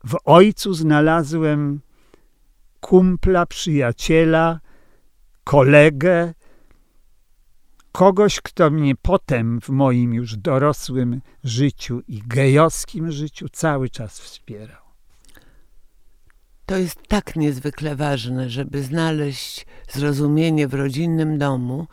w 0.05 0.17
ojcu 0.25 0.75
znalazłem 0.75 1.81
kumpla, 2.81 3.47
przyjaciela, 3.47 4.61
kolegę, 5.45 6.35
kogoś, 7.93 8.41
kto 8.41 8.71
mnie 8.71 8.95
potem 9.03 9.61
w 9.61 9.69
moim 9.69 10.15
już 10.15 10.37
dorosłym 10.37 11.21
życiu 11.45 12.01
i 12.09 12.23
gejowskim 12.27 13.13
życiu 13.13 13.49
cały 13.49 13.91
czas 13.91 14.21
wspierał. 14.21 14.83
To 16.67 16.77
jest 16.77 16.99
tak 17.09 17.37
niezwykle 17.37 17.97
ważne, 17.97 18.51
żeby 18.51 18.83
znaleźć 18.83 19.67
zrozumienie 19.93 20.69
w 20.69 20.75
rodzinnym 20.75 21.39
domu, 21.39 21.87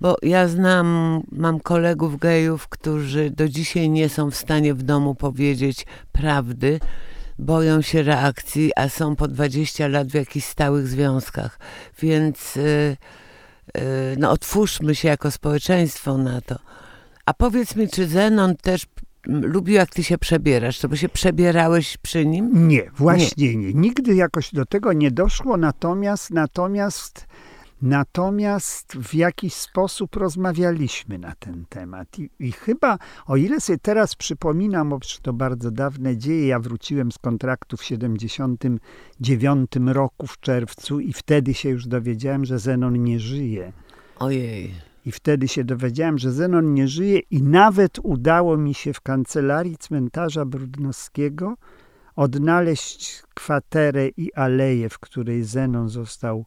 bo 0.00 0.16
ja 0.22 0.48
znam, 0.48 1.20
mam 1.32 1.60
kolegów 1.60 2.18
gejów, 2.18 2.68
którzy 2.68 3.30
do 3.30 3.48
dzisiaj 3.48 3.90
nie 3.90 4.08
są 4.08 4.30
w 4.30 4.36
stanie 4.36 4.74
w 4.74 4.82
domu 4.82 5.14
powiedzieć 5.14 5.86
prawdy, 6.12 6.80
boją 7.38 7.82
się 7.82 8.02
reakcji, 8.02 8.72
a 8.76 8.88
są 8.88 9.16
po 9.16 9.28
20 9.28 9.88
lat 9.88 10.08
w 10.08 10.14
jakichś 10.14 10.46
stałych 10.46 10.88
związkach. 10.88 11.58
Więc 12.02 12.56
yy, 12.56 12.96
yy, 13.74 13.82
no, 14.18 14.30
otwórzmy 14.30 14.94
się 14.94 15.08
jako 15.08 15.30
społeczeństwo 15.30 16.18
na 16.18 16.40
to. 16.40 16.58
A 17.26 17.34
powiedz 17.34 17.76
mi, 17.76 17.88
czy 17.88 18.06
Zenon 18.06 18.56
też 18.56 18.86
lubił, 19.26 19.74
jak 19.74 19.90
ty 19.90 20.04
się 20.04 20.18
przebierasz? 20.18 20.78
To 20.78 20.88
by 20.88 20.96
się 20.96 21.08
przebierałeś 21.08 21.96
przy 21.96 22.26
nim? 22.26 22.68
Nie, 22.68 22.90
właśnie 22.96 23.48
nie. 23.48 23.56
nie. 23.56 23.74
Nigdy 23.74 24.14
jakoś 24.14 24.54
do 24.54 24.66
tego 24.66 24.92
nie 24.92 25.10
doszło, 25.10 25.56
natomiast, 25.56 26.30
natomiast 26.30 27.26
Natomiast 27.82 28.92
w 28.92 29.14
jakiś 29.14 29.54
sposób 29.54 30.16
rozmawialiśmy 30.16 31.18
na 31.18 31.32
ten 31.38 31.64
temat. 31.68 32.18
I, 32.18 32.30
I, 32.38 32.52
chyba, 32.52 32.98
o 33.26 33.36
ile 33.36 33.60
sobie 33.60 33.78
teraz 33.78 34.14
przypominam, 34.14 34.88
bo 34.88 34.98
to 35.22 35.32
bardzo 35.32 35.70
dawne 35.70 36.16
dzieje, 36.16 36.46
ja 36.46 36.60
wróciłem 36.60 37.12
z 37.12 37.18
kontraktu 37.18 37.76
w 37.76 37.84
79 37.84 39.70
roku 39.86 40.26
w 40.26 40.40
czerwcu 40.40 41.00
i 41.00 41.12
wtedy 41.12 41.54
się 41.54 41.68
już 41.68 41.86
dowiedziałem, 41.86 42.44
że 42.44 42.58
Zenon 42.58 43.04
nie 43.04 43.20
żyje. 43.20 43.72
Ojej. 44.18 44.74
I 45.06 45.12
wtedy 45.12 45.48
się 45.48 45.64
dowiedziałem, 45.64 46.18
że 46.18 46.32
Zenon 46.32 46.74
nie 46.74 46.88
żyje 46.88 47.18
i 47.30 47.42
nawet 47.42 47.98
udało 48.02 48.56
mi 48.56 48.74
się 48.74 48.92
w 48.92 49.00
kancelarii 49.00 49.76
cmentarza 49.76 50.44
Brudnowskiego 50.44 51.54
odnaleźć 52.16 53.22
kwaterę 53.34 54.08
i 54.08 54.34
aleję, 54.34 54.88
w 54.88 54.98
której 54.98 55.44
Zenon 55.44 55.88
został 55.88 56.44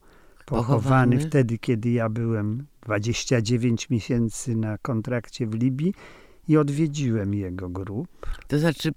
pochowany, 0.48 1.20
wtedy, 1.20 1.58
kiedy 1.58 1.90
ja 1.90 2.10
byłem 2.10 2.66
29 2.82 3.90
miesięcy 3.90 4.56
na 4.56 4.78
kontrakcie 4.78 5.48
w 5.48 5.54
Libii 5.54 5.94
i 6.48 6.58
odwiedziłem 6.58 7.34
jego 7.34 7.70
grób. 7.70 8.08
To 8.48 8.60
znaczy, 8.60 8.92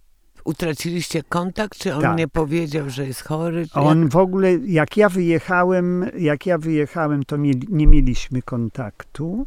utraciliście 0.45 1.23
kontakt, 1.23 1.79
czy 1.79 1.95
on 1.95 2.03
Tak. 2.03 2.19
nie 2.19 2.29
powiedział, 2.29 2.91
że 2.91 3.07
jest 3.07 3.23
chory? 3.25 3.67
On 3.75 4.09
w 4.09 4.17
ogóle, 4.17 4.53
jak 4.55 4.97
ja 4.97 5.09
wyjechałem, 5.09 6.05
jak 6.19 6.47
ja 6.47 6.59
wyjechałem, 6.59 7.23
to 7.25 7.39
mieli, 7.39 7.67
nie 7.71 7.87
mieliśmy 7.87 8.43
kontaktu, 8.43 9.47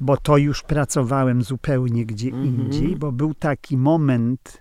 bo 0.00 0.16
to 0.16 0.36
już 0.36 0.62
pracowałem 0.62 1.42
zupełnie 1.42 2.06
gdzie 2.06 2.28
Mhm. 2.28 2.46
indziej, 2.46 2.96
bo 2.96 3.12
był 3.12 3.34
taki 3.34 3.76
moment 3.76 4.59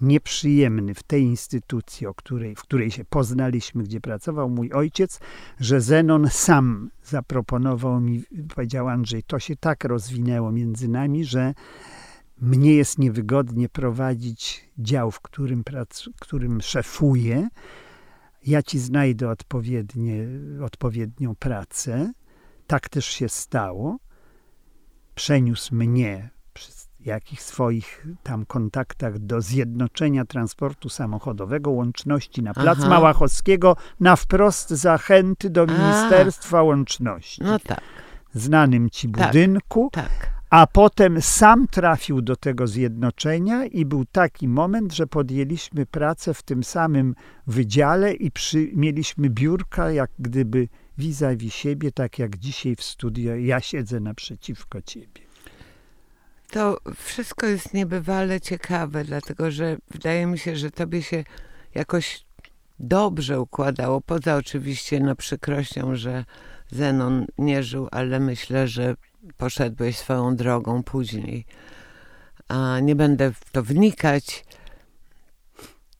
nieprzyjemny 0.00 0.94
w 0.94 1.02
tej 1.02 1.22
instytucji, 1.22 2.06
o 2.06 2.14
której, 2.14 2.54
w 2.56 2.60
której 2.60 2.90
się 2.90 3.04
poznaliśmy, 3.04 3.82
gdzie 3.82 4.00
pracował 4.00 4.50
mój 4.50 4.72
ojciec, 4.72 5.20
że 5.60 5.80
Zenon 5.80 6.28
sam 6.30 6.90
zaproponował 7.04 8.00
mi, 8.00 8.22
powiedział 8.54 8.88
Andrzej, 8.88 9.22
to 9.22 9.38
się 9.38 9.56
tak 9.56 9.84
rozwinęło 9.84 10.52
między 10.52 10.88
nami, 10.88 11.24
że 11.24 11.54
mnie 12.40 12.74
jest 12.74 12.98
niewygodnie 12.98 13.68
prowadzić 13.68 14.70
dział, 14.78 15.10
w 15.10 15.20
którym, 15.20 15.64
prac, 15.64 16.08
którym 16.20 16.60
szefuję. 16.60 17.48
Ja 18.46 18.62
ci 18.62 18.78
znajdę 18.78 19.30
odpowiednie, 19.30 20.26
odpowiednią 20.64 21.34
pracę. 21.34 22.12
Tak 22.66 22.88
też 22.88 23.06
się 23.06 23.28
stało. 23.28 23.98
Przeniósł 25.14 25.74
mnie 25.74 26.30
przy 27.06 27.10
jakichś 27.10 27.42
swoich 27.42 28.06
tam 28.22 28.46
kontaktach 28.46 29.18
do 29.18 29.40
Zjednoczenia 29.40 30.24
Transportu 30.24 30.88
Samochodowego, 30.88 31.70
łączności 31.70 32.42
na 32.42 32.54
Plac 32.54 32.78
Aha. 32.80 32.88
Małachowskiego, 32.88 33.76
na 34.00 34.16
wprost 34.16 34.70
zachęty 34.70 35.50
do 35.50 35.62
A. 35.62 35.66
Ministerstwa 35.66 36.62
Łączności. 36.62 37.42
No 37.42 37.58
tak, 37.58 37.80
Znanym 38.34 38.90
ci 38.90 39.08
Tak. 39.08 39.26
budynku. 39.26 39.88
tak. 39.92 40.30
A 40.50 40.66
potem 40.66 41.22
sam 41.22 41.66
trafił 41.68 42.22
do 42.22 42.36
tego 42.36 42.66
zjednoczenia 42.66 43.64
i 43.66 43.84
był 43.84 44.04
taki 44.04 44.48
moment, 44.48 44.92
że 44.94 45.06
podjęliśmy 45.06 45.86
pracę 45.86 46.34
w 46.34 46.42
tym 46.42 46.64
samym 46.64 47.14
wydziale 47.46 48.14
i 48.14 48.30
przy, 48.30 48.70
mieliśmy 48.74 49.30
biurka 49.30 49.90
jak 49.90 50.10
gdyby 50.18 50.68
vis-a-vis 50.98 51.54
siebie, 51.54 51.92
tak 51.92 52.18
jak 52.18 52.36
dzisiaj 52.38 52.76
w 52.76 52.82
studio 52.82 53.36
ja 53.36 53.60
siedzę 53.60 54.00
naprzeciwko 54.00 54.82
ciebie. 54.82 55.25
To 56.50 56.78
wszystko 56.96 57.46
jest 57.46 57.74
niebywale 57.74 58.40
ciekawe, 58.40 59.04
dlatego 59.04 59.50
że 59.50 59.76
wydaje 59.90 60.26
mi 60.26 60.38
się, 60.38 60.56
że 60.56 60.70
tobie 60.70 61.02
się 61.02 61.24
jakoś 61.74 62.24
dobrze 62.78 63.40
układało, 63.40 64.00
poza 64.00 64.36
oczywiście 64.36 65.00
no, 65.00 65.16
przykrością, 65.16 65.96
że 65.96 66.24
Zenon 66.70 67.26
nie 67.38 67.62
żył, 67.62 67.88
ale 67.90 68.20
myślę, 68.20 68.68
że 68.68 68.94
poszedłeś 69.36 69.96
swoją 69.96 70.36
drogą 70.36 70.82
później. 70.82 71.44
A 72.48 72.80
nie 72.80 72.96
będę 72.96 73.32
w 73.32 73.50
to 73.50 73.62
wnikać. 73.62 74.44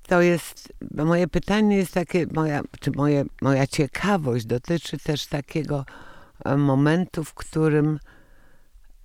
To 0.02 0.22
jest, 0.22 0.72
moje 0.90 1.28
pytanie 1.28 1.76
jest 1.76 1.92
takie, 1.94 2.26
moja, 2.34 2.62
czy 2.80 2.90
moje, 2.90 3.24
moja 3.42 3.66
ciekawość 3.66 4.46
dotyczy 4.46 4.98
też 4.98 5.26
takiego 5.26 5.84
e, 6.44 6.56
momentu, 6.56 7.24
w 7.24 7.34
którym 7.34 7.98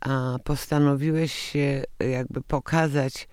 a, 0.02 0.36
postanowiłeś 0.44 1.34
się 1.34 1.84
jakby 2.00 2.42
pokazać 2.42 3.28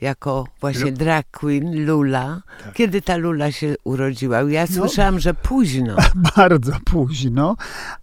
jako 0.00 0.44
właśnie 0.60 0.92
drag 0.92 1.26
queen 1.30 1.86
Lula. 1.86 2.42
Tak. 2.64 2.72
Kiedy 2.74 3.02
ta 3.02 3.16
Lula 3.16 3.52
się 3.52 3.74
urodziła? 3.84 4.42
Ja 4.42 4.66
No. 4.70 4.76
słyszałam, 4.76 5.18
że 5.20 5.34
późno. 5.34 5.96
Bardzo 6.36 6.72
późno, 6.84 7.56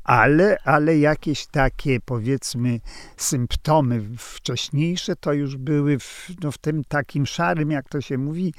ale, 0.04 0.58
ale 0.64 0.98
jakieś 0.98 1.46
takie 1.48 2.00
powiedzmy 2.00 2.80
symptomy 3.18 4.02
wcześniejsze 4.18 5.16
to 5.16 5.34
już 5.34 5.58
były 5.58 6.00
w, 6.00 6.30
no, 6.44 6.52
w 6.52 6.58
tym 6.58 6.84
takim 6.84 7.26
szarym, 7.26 7.72
jak 7.72 7.90
to 7.90 8.02
się 8.02 8.18
mówi, 8.18 8.54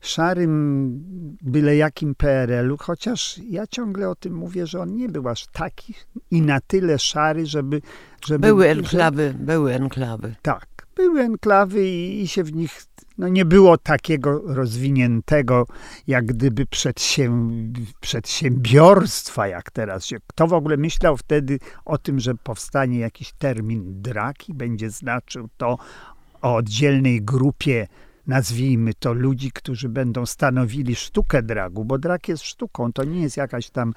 szarym, 0.00 1.00
byle 1.42 1.76
jakim 1.76 2.14
PRL-u, 2.14 2.76
chociaż 2.76 3.40
ja 3.48 3.66
ciągle 3.66 4.08
o 4.08 4.14
tym 4.14 4.34
mówię, 4.34 4.66
że 4.66 4.80
on 4.80 4.96
nie 4.96 5.08
był 5.08 5.28
aż 5.28 5.46
taki 5.46 5.94
i 6.30 6.42
na 6.42 6.60
tyle 6.60 6.98
szary, 6.98 7.46
żeby... 7.46 7.82
żeby 8.26 8.46
Były 8.48 8.64
że- 8.64 8.70
enklawy, 8.70 9.34
były 9.38 9.72
enklawy. 9.74 10.34
Tak, 10.42 10.66
były 10.96 11.20
enklawy 11.20 11.88
i, 11.88 12.22
i 12.22 12.28
się 12.28 12.44
w 12.44 12.52
nich 12.52 12.82
no 13.18 13.28
nie 13.28 13.44
było 13.44 13.78
takiego 13.78 14.42
rozwiniętego, 14.44 15.66
jak 16.06 16.26
gdyby 16.26 16.66
przedsięb, 16.66 17.78
przedsiębiorstwa, 18.00 19.46
jak 19.48 19.70
teraz 19.70 20.06
się. 20.06 20.16
Kto 20.26 20.46
w 20.46 20.52
ogóle 20.52 20.76
myślał 20.76 21.16
wtedy 21.16 21.58
o 21.84 21.98
tym, 21.98 22.20
że 22.20 22.34
powstanie 22.34 22.98
jakiś 22.98 23.32
termin 23.32 24.02
draki, 24.02 24.54
będzie 24.54 24.90
znaczył 24.90 25.48
to 25.56 25.78
o 26.42 26.54
oddzielnej 26.54 27.22
grupie, 27.22 27.86
nazwijmy 28.26 28.94
to 28.94 29.12
ludzi, 29.12 29.52
którzy 29.52 29.88
będą 29.88 30.26
stanowili 30.26 30.94
sztukę 30.94 31.42
dragu, 31.42 31.84
bo 31.84 31.98
drag 31.98 32.28
jest 32.28 32.42
sztuką, 32.42 32.92
to 32.92 33.04
nie 33.04 33.22
jest 33.22 33.36
jakaś 33.36 33.70
tam 33.70 33.92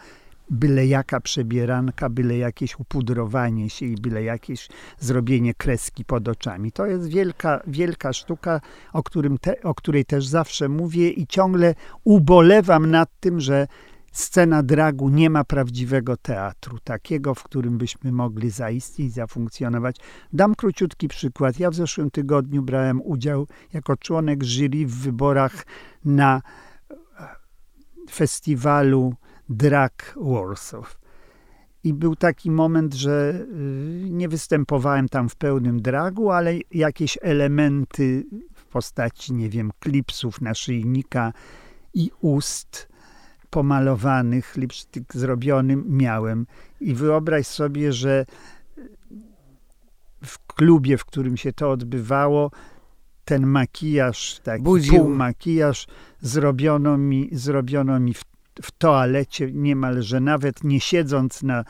byle 0.50 0.88
jaka 0.88 1.20
przebieranka, 1.20 2.10
byle 2.10 2.38
jakieś 2.38 2.80
upudrowanie 2.80 3.70
się 3.70 3.86
i 3.86 3.96
byle 3.96 4.24
jakieś 4.24 4.70
zrobienie 5.00 5.54
kreski 5.54 6.06
pod 6.06 6.28
oczami. 6.28 6.72
To 6.72 6.86
jest 6.86 7.08
wielka, 7.08 7.62
wielka 7.68 8.14
sztuka, 8.14 8.62
o, 8.94 9.04
którym 9.04 9.38
te, 9.38 9.62
o 9.62 9.76
której 9.76 10.06
też 10.06 10.26
zawsze 10.26 10.70
mówię 10.70 11.10
i 11.10 11.28
ciągle 11.28 11.76
ubolewam 12.04 12.92
nad 12.92 13.10
tym, 13.20 13.40
że 13.40 13.68
scena 14.14 14.64
dragu 14.64 15.10
nie 15.10 15.30
ma 15.30 15.44
prawdziwego 15.44 16.18
teatru, 16.18 16.78
takiego, 16.84 17.36
w 17.36 17.44
którym 17.44 17.78
byśmy 17.78 18.12
mogli 18.12 18.50
zaistnieć, 18.50 19.14
zafunkcjonować. 19.14 19.96
Dam 20.34 20.56
króciutki 20.56 21.08
przykład. 21.08 21.60
Ja 21.60 21.72
w 21.72 21.76
zeszłym 21.76 22.12
tygodniu 22.12 22.62
brałem 22.62 23.02
udział 23.02 23.48
jako 23.74 23.98
członek 23.98 24.44
jury 24.44 24.86
w 24.86 24.96
wyborach 24.96 25.66
na 26.06 26.42
festiwalu 28.12 29.14
Drag 29.50 30.14
Warsaw. 30.16 30.98
I 31.84 31.94
był 31.94 32.16
taki 32.16 32.52
moment, 32.52 32.94
że 32.94 33.46
y, 34.06 34.10
nie 34.10 34.30
występowałem 34.30 35.10
tam 35.10 35.30
w 35.30 35.36
pełnym 35.36 35.82
dragu, 35.82 36.32
ale 36.32 36.54
jakieś 36.72 37.18
elementy 37.22 38.26
w 38.54 38.66
postaci, 38.66 39.34
nie 39.34 39.50
wiem, 39.50 39.72
klipsów 39.80 40.42
naszyjnika 40.42 41.34
i 41.94 42.12
ust 42.22 42.93
pomalowanych, 43.54 44.58
lipstick 44.58 45.14
zrobionym 45.14 45.84
miałem. 45.88 46.46
I 46.82 46.94
wyobraź 46.94 47.48
sobie, 47.48 47.94
że 47.94 48.26
w 50.26 50.40
klubie, 50.46 50.98
w 50.98 51.06
którym 51.06 51.38
się 51.38 51.54
to 51.54 51.72
odbywało, 51.72 52.52
ten 53.26 53.48
makijaż, 53.48 54.40
taki 54.44 54.64
Budził. 54.64 54.94
półmakijaż 54.94 55.88
zrobiono 56.22 56.98
mi, 56.98 57.30
zrobiono 57.32 58.00
mi 58.00 58.14
w, 58.14 58.24
w 58.62 58.72
toalecie 58.72 59.52
niemalże, 59.52 60.20
nawet 60.20 60.64
nie 60.64 60.80
siedząc 60.80 61.44
na, 61.44 61.64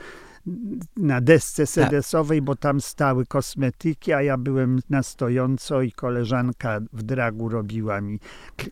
na 0.98 1.22
desce 1.22 1.66
sedesowej, 1.66 2.42
bo 2.42 2.56
tam 2.56 2.82
stały 2.82 3.26
kosmetyki, 3.26 4.14
a 4.14 4.22
ja 4.22 4.38
byłem 4.38 4.80
na 4.90 5.04
stojąco 5.04 5.82
i 5.82 5.92
koleżanka 5.92 6.80
w 6.94 7.04
dragu 7.04 7.50
robiła 7.50 8.02
mi, 8.02 8.20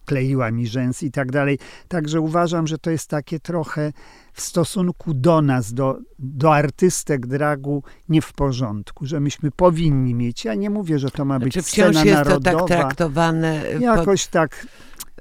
kleiła 0.05 0.51
mi 0.51 0.67
rzęsy 0.67 1.05
i 1.05 1.11
tak 1.11 1.31
dalej. 1.31 1.59
Także 1.87 2.21
uważam, 2.21 2.67
że 2.67 2.77
to 2.77 2.91
jest 2.91 3.09
takie 3.09 3.39
trochę 3.39 3.93
w 4.33 4.41
stosunku 4.41 5.13
do 5.13 5.41
nas, 5.41 5.73
do, 5.73 5.99
do 6.19 6.53
artystek 6.55 7.27
dragu 7.27 7.83
nie 8.09 8.21
w 8.21 8.33
porządku, 8.33 9.05
że 9.05 9.19
myśmy 9.19 9.51
powinni 9.51 10.15
mieć. 10.15 10.45
Ja 10.45 10.55
nie 10.55 10.69
mówię, 10.69 10.99
że 10.99 11.11
to 11.11 11.25
ma 11.25 11.39
być 11.39 11.53
Czy 11.53 11.61
wciąż 11.61 11.95
scena 11.95 12.05
jest 12.05 12.23
to 12.23 12.39
tak 12.39 12.53
narodowa. 12.53 12.67
traktowane 12.67 13.63
pod, 13.73 13.81
Jakoś 13.81 14.27
tak 14.27 14.67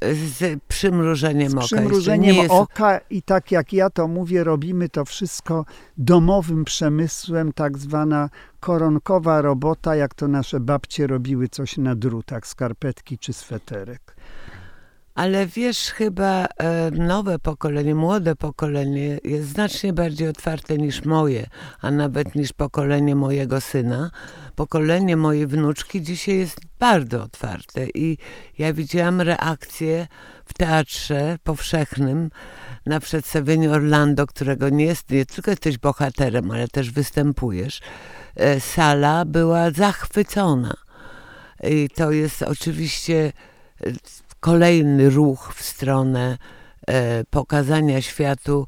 z 0.03 0.63
przymrużeniem 0.69 1.51
z 1.51 1.55
oka? 1.55 1.65
przymrużeniem 1.65 2.37
jest, 2.37 2.51
oka 2.51 3.01
i 3.11 3.23
tak 3.23 3.53
jak 3.53 3.73
ja 3.73 3.91
to 3.91 4.09
mówię, 4.09 4.45
robimy 4.45 4.89
to 4.89 5.05
wszystko 5.05 5.65
domowym 5.99 6.65
przemysłem, 6.65 7.53
tak 7.53 7.79
zwana 7.79 8.29
koronkowa 8.61 9.43
robota, 9.43 9.97
jak 9.97 10.15
to 10.15 10.29
nasze 10.29 10.61
babcie 10.61 11.07
robiły 11.07 11.49
coś 11.49 11.77
na 11.77 11.95
drutach, 11.95 12.47
skarpetki 12.47 13.19
czy 13.19 13.33
sweterek. 13.33 14.17
Ale 15.21 15.47
wiesz, 15.47 15.79
chyba 15.79 16.45
e, 16.45 16.91
nowe 16.91 17.39
pokolenie, 17.39 17.95
młode 17.95 18.37
pokolenie 18.37 19.19
jest 19.25 19.49
znacznie 19.49 19.93
bardziej 19.93 20.29
otwarte 20.29 20.79
niż 20.79 21.05
moje, 21.05 21.47
a 21.81 21.91
nawet 21.91 22.35
niż 22.35 22.53
pokolenie 22.53 23.17
mojego 23.17 23.61
syna. 23.61 24.11
Pokolenie 24.55 25.17
mojej 25.17 25.47
wnuczki 25.47 26.03
dzisiaj 26.03 26.39
jest 26.39 26.61
bardzo 26.79 27.23
otwarte 27.23 27.87
i 27.95 28.19
ja 28.59 28.73
widziałam 28.73 29.21
reakcję 29.21 30.07
w 30.45 30.55
teatrze 30.55 31.39
powszechnym 31.45 32.31
na 32.87 33.01
przedstawieniu 33.01 33.73
Orlando, 33.73 34.27
którego 34.27 34.69
nie 34.69 34.85
jest, 34.85 35.11
nie 35.11 35.27
tylko 35.27 35.51
jesteś 35.51 35.79
bohaterem, 35.79 36.51
ale 36.51 36.69
też 36.69 36.91
występujesz. 36.91 37.81
E, 38.37 38.61
sala 38.61 39.25
była 39.25 39.71
zachwycona. 39.71 40.75
I 41.65 41.89
to 41.95 42.11
jest 42.11 42.43
oczywiście 42.43 43.33
e, 43.81 43.93
kolejny 44.41 45.11
ruch 45.11 45.55
w 45.55 45.63
stronę 45.63 46.39
e, 46.87 47.25
pokazania 47.25 48.03
światu 48.03 48.67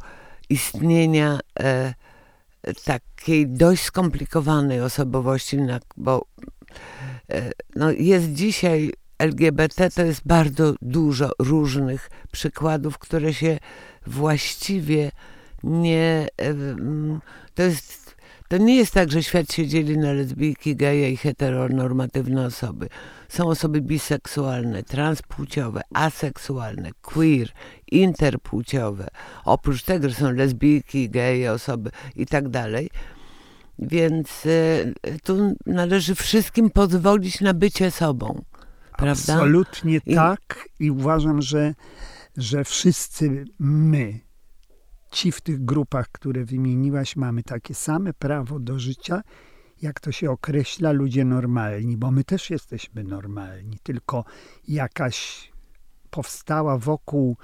istnienia 0.49 1.41
e, 1.61 1.95
takiej 2.85 3.49
dość 3.49 3.83
skomplikowanej 3.83 4.81
osobowości, 4.81 5.59
bo 5.97 6.27
e, 7.31 7.51
no 7.77 7.91
jest 7.91 8.33
dzisiaj 8.33 8.93
LGBT 9.19 9.91
to 9.91 10.03
jest 10.03 10.21
bardzo 10.27 10.75
dużo 10.83 11.31
różnych 11.39 12.11
przykładów, 12.33 12.99
które 12.99 13.35
się 13.35 13.59
właściwie 14.07 15.11
nie. 15.63 16.29
To 17.55 17.63
jest 17.63 18.02
to 18.53 18.59
nie 18.59 18.77
jest 18.77 18.95
tak, 18.95 19.13
że 19.13 19.23
świat 19.23 19.53
się 19.53 19.67
dzieli 19.67 19.99
na 19.99 20.13
lesbijki, 20.13 20.77
geje 20.77 21.11
i 21.11 21.17
heteronormatywne 21.17 22.47
osoby. 22.47 22.89
Są 23.29 23.49
osoby 23.49 23.81
biseksualne, 23.81 24.83
transpłciowe, 24.83 25.81
aseksualne, 25.95 26.91
queer, 27.03 27.53
interpłciowe. 27.93 29.09
Oprócz 29.45 29.83
tego, 29.83 30.09
że 30.09 30.15
są 30.15 30.33
lesbijki, 30.33 31.11
geje, 31.11 31.53
osoby 31.53 31.91
i 32.17 32.27
tak 32.27 32.49
dalej. 32.49 32.91
Więc 33.79 34.47
y, 34.47 34.95
tu 35.25 35.55
należy 35.67 36.15
wszystkim 36.15 36.71
pozwolić 36.71 37.41
na 37.41 37.55
bycie 37.55 37.91
sobą. 37.91 38.43
Prawda? 38.97 39.35
Absolutnie 39.35 40.01
I... 40.07 40.15
tak 40.15 40.69
i 40.81 40.91
uważam, 40.91 41.43
że, 41.43 41.75
że 42.37 42.65
wszyscy 42.65 43.45
my, 43.59 44.21
ci 45.13 45.33
w 45.33 45.41
tych 45.41 45.65
grupach, 45.65 46.09
które 46.09 46.45
wymieniłaś, 46.45 47.17
mamy 47.17 47.43
takie 47.43 47.75
same 47.75 48.13
prawo 48.13 48.61
do 48.61 48.79
życia, 48.79 49.23
jak 49.83 50.01
to 50.01 50.13
się 50.13 50.31
określa, 50.31 50.93
ludzie 50.93 51.25
normalni, 51.25 51.97
bo 51.97 52.11
my 52.11 52.25
też 52.25 52.51
jesteśmy 52.51 53.05
normalni, 53.05 53.79
tylko 53.83 54.25
jakaś 54.69 55.51
powstała 56.11 56.79
wokół 56.79 57.37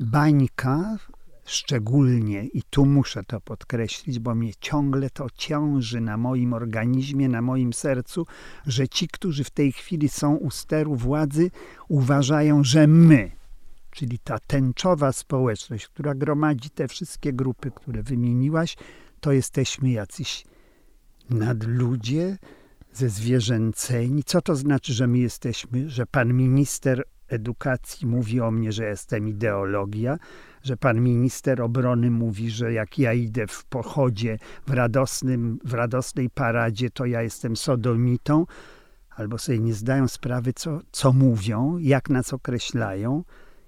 bańka, 0.00 0.96
szczególnie, 1.44 2.44
i 2.44 2.62
tu 2.70 2.86
muszę 2.86 3.24
to 3.24 3.40
podkreślić, 3.40 4.18
bo 4.18 4.34
mnie 4.34 4.52
ciągle 4.60 5.10
to 5.10 5.26
ciąży 5.34 6.00
na 6.00 6.16
moim 6.16 6.52
organizmie, 6.52 7.28
na 7.28 7.42
moim 7.42 7.72
sercu, 7.72 8.26
że 8.66 8.88
ci, 8.88 9.08
którzy 9.08 9.44
w 9.44 9.50
tej 9.50 9.72
chwili 9.72 10.08
są 10.08 10.34
u 10.36 10.50
steru 10.50 10.96
władzy, 10.96 11.50
uważają, 11.88 12.64
że 12.64 12.86
my, 12.86 13.30
czyli 13.96 14.18
ta 14.18 14.38
tęczowa 14.38 15.12
społeczność, 15.12 15.88
która 15.88 16.14
gromadzi 16.14 16.70
te 16.70 16.88
wszystkie 16.88 17.32
grupy, 17.32 17.70
które 17.70 18.02
wymieniłaś, 18.02 18.76
to 19.20 19.32
jesteśmy 19.32 19.90
jacyś 19.90 20.44
nadludzie, 21.30 22.38
ze 22.92 23.08
zwierzęceni. 23.08 24.24
Co 24.24 24.42
to 24.42 24.56
znaczy, 24.56 24.92
że 24.92 25.06
my 25.06 25.18
jesteśmy, 25.18 25.90
że 25.90 26.06
pan 26.06 26.34
minister 26.34 27.04
edukacji 27.28 28.06
mówi 28.06 28.40
o 28.40 28.50
mnie, 28.50 28.72
że 28.72 28.84
jestem 28.84 29.28
ideologia, 29.28 30.18
że 30.62 30.76
pan 30.76 31.00
minister 31.00 31.62
obrony 31.62 32.10
mówi, 32.10 32.50
że 32.50 32.72
jak 32.72 32.98
ja 32.98 33.12
idę 33.12 33.46
w 33.46 33.64
pochodzie 33.64 34.38
w, 34.66 34.70
radosnym, 34.70 35.58
w 35.64 35.74
radosnej 35.74 36.30
paradzie, 36.30 36.90
to 36.90 37.06
ja 37.06 37.22
jestem 37.22 37.56
sodomitą, 37.56 38.46
albo 39.10 39.38
sobie 39.38 39.58
nie 39.58 39.74
zdają 39.74 40.08
sprawy, 40.08 40.52
co, 40.52 40.80
co 40.92 41.12
mówią, 41.12 41.78
jak 41.78 42.10
nas 42.10 42.32
określają. 42.32 43.24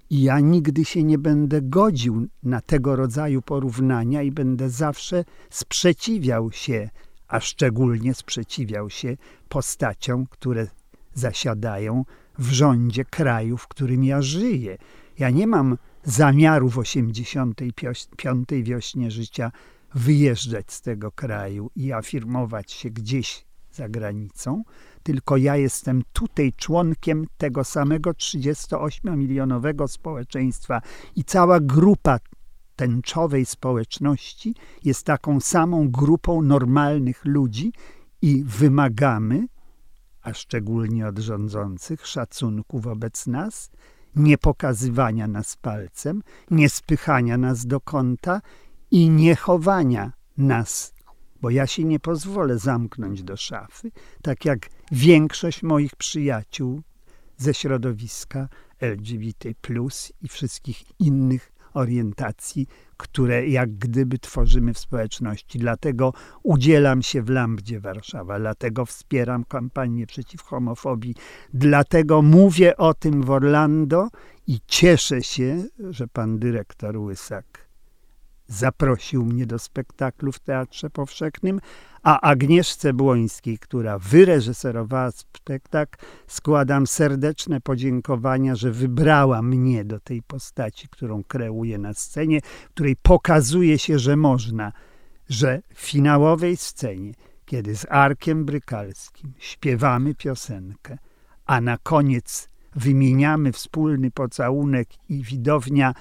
I 0.09 0.21
ja 0.21 0.39
nigdy 0.39 0.85
się 0.85 1.03
nie 1.03 1.17
będę 1.17 1.61
godził 1.61 2.27
na 2.43 2.61
tego 2.61 2.95
rodzaju 2.95 3.41
porównania 3.41 4.21
i 4.21 4.31
będę 4.31 4.69
zawsze 4.69 5.25
sprzeciwiał 5.49 6.51
się, 6.51 6.89
a 7.27 7.39
szczególnie 7.39 8.13
sprzeciwiał 8.13 8.89
się 8.89 9.17
postaciom, 9.49 10.25
które 10.25 10.67
zasiadają 11.13 12.05
w 12.39 12.51
rządzie 12.51 13.05
kraju, 13.05 13.57
w 13.57 13.67
którym 13.67 14.03
ja 14.03 14.21
żyję. 14.21 14.77
Ja 15.19 15.29
nie 15.29 15.47
mam 15.47 15.77
zamiaru 16.03 16.69
w 16.69 16.77
85. 16.77 18.49
wiośnie 18.63 19.11
życia 19.11 19.51
wyjeżdżać 19.95 20.71
z 20.71 20.81
tego 20.81 21.11
kraju 21.11 21.71
i 21.75 21.93
afirmować 21.93 22.71
się 22.71 22.89
gdzieś 22.89 23.45
za 23.71 23.89
granicą, 23.89 24.63
tylko 25.03 25.37
ja 25.37 25.55
jestem 25.55 26.03
tutaj 26.13 26.53
członkiem 26.53 27.25
tego 27.37 27.63
samego 27.63 28.11
38-milionowego 28.11 29.87
społeczeństwa 29.87 30.81
i 31.15 31.23
cała 31.23 31.59
grupa 31.59 32.19
tęczowej 32.75 33.45
społeczności 33.45 34.55
jest 34.83 35.05
taką 35.05 35.39
samą 35.39 35.89
grupą 35.89 36.41
normalnych 36.41 37.25
ludzi 37.25 37.73
i 38.21 38.43
wymagamy, 38.43 39.47
a 40.21 40.33
szczególnie 40.33 41.07
od 41.07 41.19
rządzących, 41.19 42.07
szacunku 42.07 42.79
wobec 42.79 43.27
nas, 43.27 43.71
nie 44.15 44.37
pokazywania 44.37 45.27
nas 45.27 45.55
palcem, 45.55 46.21
nie 46.51 46.69
spychania 46.69 47.37
nas 47.37 47.65
do 47.65 47.79
kąta 47.79 48.41
i 48.91 49.09
nie 49.09 49.35
chowania 49.35 50.11
nas 50.37 50.93
bo 51.41 51.49
ja 51.49 51.67
się 51.67 51.83
nie 51.83 51.99
pozwolę 51.99 52.57
zamknąć 52.57 53.23
do 53.23 53.37
szafy, 53.37 53.91
tak 54.21 54.45
jak 54.45 54.69
większość 54.91 55.63
moich 55.63 55.95
przyjaciół 55.95 56.81
ze 57.37 57.53
środowiska 57.53 58.47
LGBT, 58.79 59.49
i 60.21 60.27
wszystkich 60.27 60.99
innych 60.99 61.51
orientacji, 61.73 62.67
które 62.97 63.47
jak 63.47 63.71
gdyby 63.71 64.19
tworzymy 64.19 64.73
w 64.73 64.79
społeczności. 64.79 65.59
Dlatego 65.59 66.13
udzielam 66.43 67.01
się 67.01 67.21
w 67.21 67.29
Lambdzie 67.29 67.79
Warszawa, 67.79 68.39
dlatego 68.39 68.85
wspieram 68.85 69.43
kampanię 69.43 70.07
przeciw 70.07 70.41
homofobii, 70.41 71.15
dlatego 71.53 72.21
mówię 72.21 72.77
o 72.77 72.93
tym 72.93 73.23
w 73.23 73.29
Orlando 73.29 74.07
i 74.47 74.59
cieszę 74.67 75.23
się, 75.23 75.63
że 75.89 76.07
pan 76.07 76.39
dyrektor 76.39 76.97
Łysak 76.97 77.68
zaprosił 78.49 79.25
mnie 79.25 79.45
do 79.45 79.59
spektaklu 79.59 80.31
w 80.31 80.39
Teatrze 80.39 80.89
Powszechnym, 80.89 81.59
a 82.03 82.21
Agnieszce 82.21 82.93
Błońskiej, 82.93 83.57
która 83.57 83.99
wyreżyserowała 83.99 85.11
spektakl, 85.11 86.05
składam 86.27 86.87
serdeczne 86.87 87.61
podziękowania, 87.61 88.55
że 88.55 88.71
wybrała 88.71 89.41
mnie 89.41 89.85
do 89.85 89.99
tej 89.99 90.21
postaci, 90.21 90.87
którą 90.87 91.23
kreuję 91.23 91.77
na 91.77 91.93
scenie, 91.93 92.39
której 92.69 92.95
pokazuje 92.95 93.79
się, 93.79 93.99
że 93.99 94.15
można, 94.15 94.71
że 95.29 95.61
w 95.73 95.79
finałowej 95.79 96.57
scenie, 96.57 97.13
kiedy 97.45 97.75
z 97.75 97.85
Arkiem 97.89 98.45
Brykalskim 98.45 99.33
śpiewamy 99.37 100.15
piosenkę, 100.15 100.97
a 101.45 101.61
na 101.61 101.77
koniec 101.77 102.49
wymieniamy 102.75 103.51
wspólny 103.51 104.11
pocałunek 104.11 104.87
i 105.09 105.23
widownia 105.23 105.93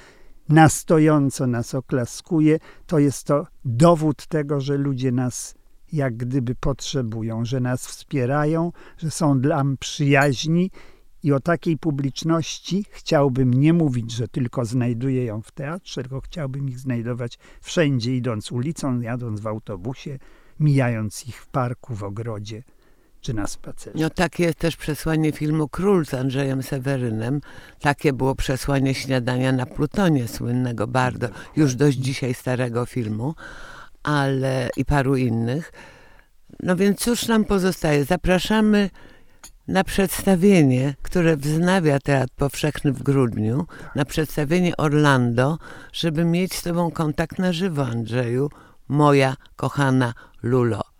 na 0.48 0.68
stojąco 0.68 1.46
nas 1.46 1.74
oklaskuje, 1.74 2.58
to 2.86 2.98
jest 2.98 3.26
to 3.26 3.46
dowód 3.64 4.26
tego, 4.26 4.60
że 4.60 4.76
ludzie 4.76 5.12
nas 5.12 5.54
jak 5.92 6.16
gdyby 6.16 6.54
potrzebują, 6.54 7.44
że 7.44 7.60
nas 7.60 7.86
wspierają, 7.86 8.72
że 8.98 9.10
są 9.10 9.34
nam 9.34 9.76
przyjaźni. 9.76 10.70
I 11.22 11.32
o 11.32 11.40
takiej 11.40 11.78
publiczności 11.78 12.84
chciałbym 12.90 13.54
nie 13.54 13.72
mówić, 13.72 14.12
że 14.12 14.28
tylko 14.28 14.64
znajduję 14.64 15.24
ją 15.24 15.42
w 15.42 15.52
teatrze, 15.52 16.02
tylko 16.02 16.20
chciałbym 16.20 16.68
ich 16.68 16.78
znajdować 16.78 17.38
wszędzie, 17.60 18.16
idąc 18.16 18.52
ulicą, 18.52 19.00
jadąc 19.00 19.40
w 19.40 19.46
autobusie, 19.46 20.18
mijając 20.60 21.28
ich 21.28 21.36
w 21.36 21.46
parku, 21.46 21.94
w 21.94 22.02
ogrodzie 22.02 22.62
czy 23.28 23.34
na 23.34 23.46
spacerze. 23.46 23.98
No 24.00 24.10
takie 24.10 24.44
jest 24.44 24.58
też 24.58 24.76
przesłanie 24.76 25.32
filmu 25.32 25.68
Król 25.68 26.06
z 26.06 26.14
Andrzejem 26.14 26.62
Sewerynem. 26.62 27.40
Takie 27.80 28.12
było 28.12 28.34
przesłanie 28.34 28.94
śniadania 28.94 29.52
na 29.52 29.66
Plutonie, 29.66 30.28
słynnego 30.28 30.86
bardzo, 30.86 31.28
już 31.56 31.74
dość 31.74 31.98
dzisiaj 31.98 32.34
starego 32.34 32.86
filmu, 32.86 33.34
ale 34.02 34.70
i 34.76 34.84
paru 34.84 35.16
innych. 35.16 35.72
No 36.62 36.76
więc 36.76 36.98
cóż 36.98 37.26
nam 37.26 37.44
pozostaje? 37.44 38.04
Zapraszamy 38.04 38.90
na 39.66 39.84
przedstawienie, 39.84 40.94
które 41.02 41.36
wznawia 41.36 41.98
Teatr 41.98 42.34
Powszechny 42.36 42.92
w 42.92 43.02
grudniu, 43.02 43.66
na 43.94 44.04
przedstawienie 44.04 44.76
Orlando, 44.76 45.58
żeby 45.92 46.24
mieć 46.24 46.54
z 46.54 46.62
Tobą 46.62 46.90
kontakt 46.90 47.38
na 47.38 47.52
żywo, 47.52 47.86
Andrzeju, 47.86 48.50
moja 48.88 49.36
kochana 49.56 50.14
Lulo. 50.42 50.97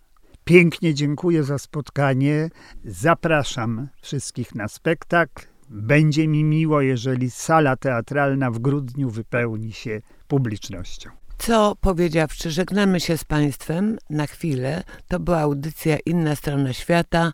Pięknie 0.49 0.93
dziękuję 0.93 1.43
za 1.43 1.57
spotkanie. 1.57 2.49
Zapraszam 2.85 3.87
wszystkich 4.01 4.55
na 4.55 4.67
spektakl 4.67 5.45
będzie 5.69 6.27
mi 6.27 6.43
miło, 6.43 6.81
jeżeli 6.81 7.31
sala 7.31 7.75
teatralna 7.75 8.51
w 8.51 8.59
grudniu 8.59 9.09
wypełni 9.09 9.73
się 9.73 10.01
publicznością. 10.27 11.09
Co 11.37 11.75
powiedziawszy, 11.81 12.51
żegnamy 12.51 12.99
się 12.99 13.17
z 13.17 13.23
Państwem 13.23 13.97
na 14.09 14.27
chwilę. 14.27 14.83
To 15.07 15.19
była 15.19 15.39
audycja 15.39 15.97
Inna 16.05 16.35
Strona 16.35 16.73
Świata. 16.73 17.33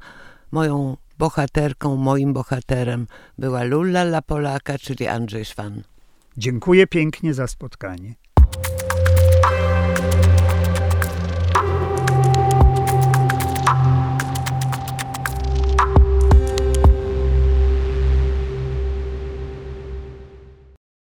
Moją 0.51 0.97
bohaterką, 1.17 1.95
moim 1.95 2.33
bohaterem 2.33 3.07
była 3.37 3.63
Lulla 3.63 4.01
La 4.01 4.21
Polaka, 4.21 4.77
czyli 4.77 5.07
Andrzej 5.07 5.45
Szwan. 5.45 5.83
Dziękuję 6.37 6.87
pięknie 6.87 7.33
za 7.33 7.47
spotkanie. 7.47 8.15